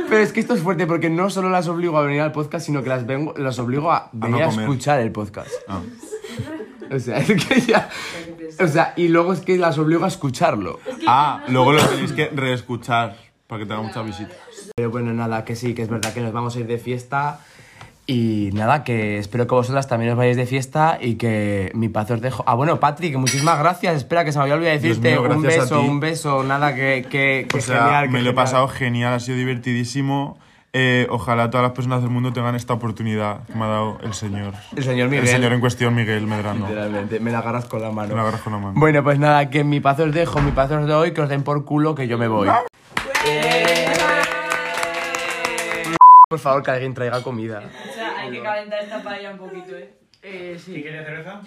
[0.09, 2.65] Pero es que esto es fuerte porque no solo las obligo a venir al podcast,
[2.65, 5.51] sino que las vengo, las obligo a venir a, escuchar el podcast.
[5.67, 5.81] ah.
[6.91, 7.89] O sea, es que ya.
[8.59, 10.79] O sea, y luego es que las obligo a escucharlo.
[11.07, 14.37] Ah, luego lo tenéis que reescuchar para que tenga muchas visitas.
[14.75, 17.39] Pero bueno, nada, que sí, que es verdad que nos vamos a ir de fiesta.
[18.07, 22.11] Y nada, que espero que vosotras también os vayáis de fiesta y que mi paz
[22.11, 22.43] os dejo.
[22.45, 23.95] Ah, bueno, Patrick, muchísimas gracias.
[23.95, 27.47] Espera, que se me había olvidado decirte mío, un beso, un beso, nada, que, que,
[27.49, 28.05] que O sea, genial.
[28.05, 28.35] que me lo he genial.
[28.35, 30.37] pasado genial, ha sido divertidísimo.
[30.77, 34.13] Eh, ojalá todas las personas del mundo tengan esta oportunidad que me ha dado el
[34.13, 34.53] señor.
[34.75, 35.23] El señor Miguel.
[35.25, 36.67] El señor en cuestión, Miguel Medrano.
[36.67, 38.09] Literalmente, me la agarras con la mano.
[38.09, 38.73] Me la agarras con la mano.
[38.79, 41.41] Bueno, pues nada, que mi paz os dejo, mi paz os doy, que os den
[41.43, 42.49] por culo, que yo me voy.
[46.35, 47.63] Por favor, que alguien traiga comida.
[47.89, 49.89] O sea, hay que calentar esta paella un poquito, ¿eh?
[50.21, 50.81] Eh, sí.
[50.81, 51.41] ¿Quieres cerveza?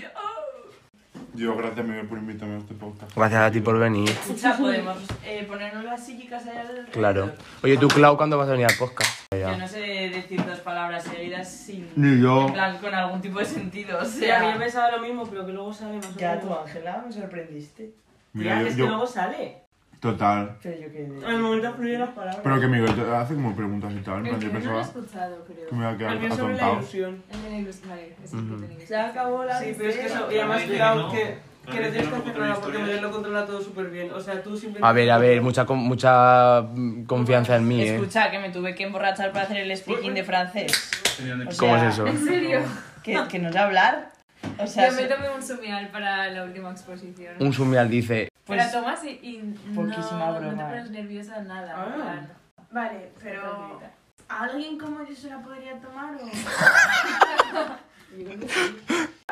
[1.34, 3.14] Yo, gracias Miguel por invitarme a este podcast.
[3.14, 4.08] Gracias a ti por venir.
[4.08, 7.32] Escucha, podemos eh, ponernos las sillicas allá al Claro.
[7.62, 9.10] Oye, tú, Clau, ¿cuándo vas a venir al podcast?
[9.32, 11.90] Yo no sé decir dos palabras seguidas sin.
[11.96, 12.46] Ni yo.
[12.46, 13.98] En plan, con algún tipo de sentido.
[13.98, 14.52] O Sí, a mí sea.
[14.54, 16.44] me pensaba lo mismo, pero que luego sale más o Ya menos.
[16.46, 17.90] tú, Ángela, me sorprendiste.
[18.32, 19.64] Mira, Ya, yo, es que yo- luego sale.
[20.00, 20.56] Total.
[20.62, 21.08] Pero yo qué.
[21.26, 22.40] Al momento fluyen las palabras.
[22.42, 24.18] Pero que Miguel te hace como preguntas y tal.
[24.18, 25.68] en plan, Yo no lo he pensaba escuchado, creo.
[25.68, 26.72] que me iba a quedar El mío sobre la atontado.
[26.78, 27.22] ilusión.
[27.32, 28.88] El de la ilusión, vale, es el que tenéis.
[28.88, 31.34] Se acabó la Sí, pero es que eso, y además cuidado que que,
[31.66, 31.72] no.
[31.72, 32.84] que no tienes que No, hacer nada porque no.
[32.86, 34.12] Miguel lo controla todo súper bien.
[34.12, 34.86] O sea, tú simplemente...
[34.86, 37.96] A ver, a ver, mucha, con- mucha mm, confianza en mí, ¿eh?
[37.96, 40.90] Escucha, que me tuve que emborrachar para hacer el speaking de francés.
[41.20, 42.06] O ¿Cómo sea, es eso?
[42.06, 42.60] ¿En serio?
[43.02, 44.10] Que, que no sé hablar.
[44.58, 47.34] O sea, Yo me tomé un sumial para la última exposición.
[47.40, 49.38] Un sumial dice, pues, Pero tomas y,
[49.74, 50.56] no, no broma.
[50.56, 51.74] te pones nerviosa nada.
[51.76, 52.26] Ah.
[52.70, 53.80] Vale, pero...
[54.28, 56.18] ¿Alguien como yo se la podría tomar o...?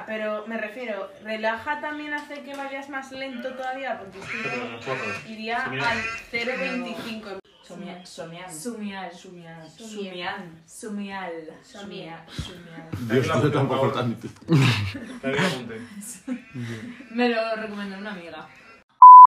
[0.06, 4.94] Pero me refiero, relaja también hace que vayas más lento todavía, porque yo
[5.32, 5.98] iría al
[6.30, 7.40] 0.25.
[7.66, 8.52] Somia- Somian.
[8.54, 9.10] Sumial.
[9.12, 9.68] Sumian.
[9.68, 10.62] Sumian.
[10.66, 11.46] Sumian.
[11.64, 12.22] Sumial.
[12.30, 12.88] Sumian.
[13.08, 14.16] Dios, no tan
[17.10, 18.46] Me lo recomendó una amiga.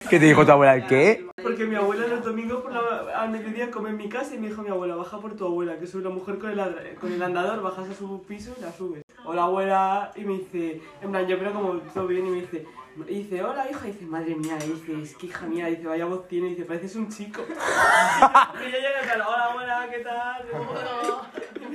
[0.09, 0.87] ¿Qué te dijo tu abuela?
[0.87, 1.25] ¿Qué?
[1.41, 4.47] Porque mi abuela los domingos por la, al mediodía come en mi casa y me
[4.49, 7.21] dijo mi abuela, baja por tu abuela, que soy la mujer con el, con el
[7.21, 9.03] andador, bajas a su piso y la subes.
[9.25, 12.41] O la abuela y me dice, en plan, yo pero como todo bien y me
[12.41, 12.65] dice,
[13.07, 16.05] dice, hola hija, y dice, madre mía, y dice, es que hija mía, dice, vaya
[16.05, 17.41] voz tiene, y dice, pareces un chico.
[17.47, 20.45] y yo llego tal, hola abuela, ¿qué tal?
[20.49, 20.55] Y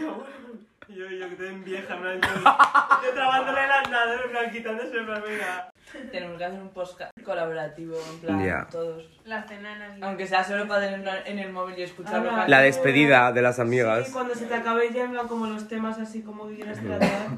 [0.01, 0.27] abuela,
[0.89, 4.31] y yo, yo que te den vieja, en plan, yo, yo trabándole el andador, en
[4.31, 5.70] plan, quitándose, en plan.
[6.13, 8.67] Tenemos que hacer un podcast colaborativo, en plan, Ya.
[8.71, 9.09] todos.
[9.25, 9.97] La cena.
[10.03, 12.31] Aunque sea solo para tenerlo en el móvil y escucharlo.
[12.33, 14.11] Ah, La despedida de las Sí, amigas.
[14.13, 17.29] cuando se te acabe ya en plan, como los temas así como que quieras tratar,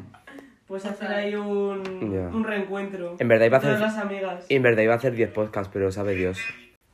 [0.66, 1.82] pues hacer ahí un,
[2.12, 2.28] Ya.
[2.28, 3.16] un reencuentro.
[3.18, 4.45] En verdad iba a hacer- las amigas.
[4.49, 6.38] En verdad iba a hacer 10 podcasts, pero sabe Dios.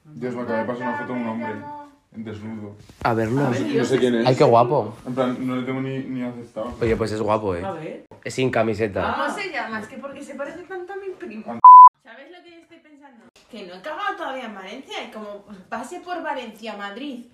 [0.05, 1.55] Dios, me acaba de pasar una foto de un hombre
[2.25, 2.77] desnudo.
[3.03, 3.43] A verlo.
[3.51, 4.27] No sé quién es.
[4.27, 4.95] Ay, qué guapo.
[5.07, 6.75] En plan, no le tengo ni, ni aceptado.
[6.81, 7.63] Oye, pues es guapo, A eh.
[7.75, 8.05] ver.
[8.25, 9.15] Es sin camiseta.
[9.17, 9.81] ¿Cómo se llama?
[9.81, 11.59] Es que porque se parece tanto a mi primo.
[12.05, 13.25] ¿Sabes lo que yo estoy pensando?
[13.51, 17.25] Que no he cagado todavía en Valencia y como pase por Valencia, Madrid,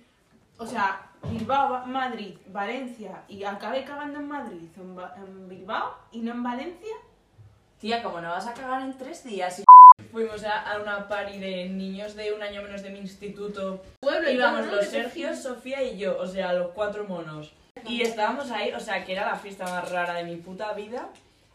[0.57, 6.19] o sea, Bilbao, Madrid, Valencia y acabe cagando en Madrid en, Ba- en Bilbao y
[6.19, 6.95] no en Valencia.
[7.79, 9.59] Tía, como no vas a cagar en tres días.
[9.59, 9.63] Y
[10.15, 13.83] fuimos a, a una party de niños de un año menos de mi instituto.
[13.99, 15.43] Pueblo y Íbamos todo, los Que te Sergio, fijas.
[15.43, 17.51] Sofía y yo, o sea, los cuatro monos.
[17.85, 21.09] Y estábamos ahí, o sea, que era la fiesta más rara de mi puta vida.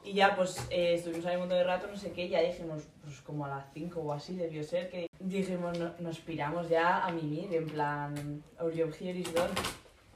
[0.05, 2.41] Y ya, pues, eh, estuvimos ahí un montón de rato, no sé qué, y ya
[2.43, 6.69] dijimos, pues como a las 5 o así debió ser, que dijimos, no- nos piramos
[6.69, 9.49] ya a mimir, en plan, Our job here is done.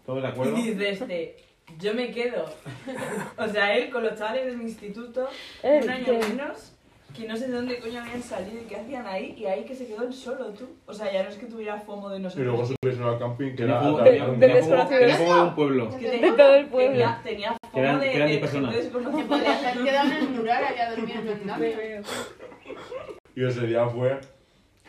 [0.04, 0.54] ¿Todos de Y acuerdo?
[0.56, 1.36] dice este,
[1.78, 2.44] yo me quedo.
[3.38, 5.28] o sea, él con los chavales de mi instituto,
[5.62, 6.72] un año menos,
[7.14, 9.74] que no sé de dónde coño habían salido y qué hacían ahí, y ahí que
[9.74, 10.66] se quedó él solo, tú.
[10.86, 12.46] O sea, ya no es que tuviera fomo de Y nosotros.
[12.46, 15.88] luego subirse al camping que era como- de un- pueblo.
[15.90, 16.90] Es que tenía, De todo el pueblo.
[16.92, 18.74] Tenía, tenía fomo Que eran- de, que eran de personas.
[18.74, 22.02] haber quedado en el mural en.
[23.36, 24.20] Y ese día fue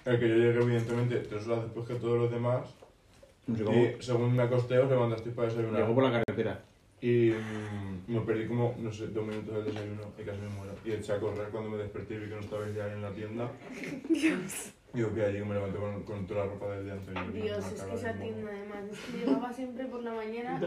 [0.05, 2.61] el que yo llegué, evidentemente, tres horas después que todos los demás.
[3.47, 3.77] No sé cómo.
[3.83, 5.81] Y según me acosté, os levantasteis para desayunar.
[5.81, 6.59] Llegó por la carretera.
[7.01, 10.73] Y mm, me perdí como, no sé, dos minutos del desayuno y casi me muero.
[10.85, 13.11] Y eché a correr cuando me desperté y vi que no estabais ya en la
[13.11, 13.51] tienda.
[14.09, 14.71] Dios.
[14.93, 17.33] Y yo que allí me levanté con, con toda la ropa del día anterior.
[17.33, 20.61] Dios, es que esa tienda además, es que llegaba siempre por la mañana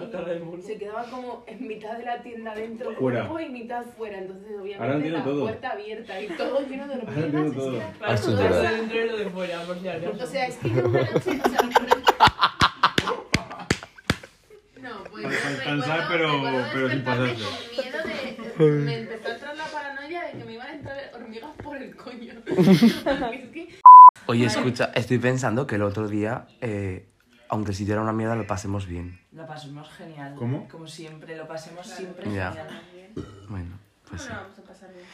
[0.58, 3.26] y se quedaba como en mitad de la tienda dentro Fuera.
[3.26, 5.42] cuerpo y mitad fuera, entonces obviamente entiendo la todo.
[5.44, 7.24] puerta abierta y todo lleno de Ahora hormigas.
[7.24, 7.76] entiendo es que todo.
[7.76, 10.22] era- es todo de dentro y lo de fuera, por si acaso.
[10.22, 11.96] O sea, es que yo una noche, o sea, recuerdo-
[14.82, 15.04] No,
[15.76, 17.34] descansar, pero- pero sin pasarse.
[17.34, 17.98] con miedo
[18.58, 18.64] de...
[18.84, 21.94] Me empezó a entrar la paranoia de que me iban a entrar hormigas por el
[21.96, 22.32] coño.
[22.46, 23.78] es que...
[24.26, 27.06] Oye, escucha, estoy pensando que el otro día, eh,
[27.48, 29.18] aunque si era una mierda, lo pasemos bien.
[29.32, 30.34] Lo pasemos genial.
[30.36, 30.68] ¿Cómo?
[30.68, 32.52] Como siempre, lo pasemos siempre Ya.
[32.52, 32.82] genial.
[33.48, 34.28] Bueno, pues sí.
[34.28, 35.06] Bueno, vamos a pasar bien.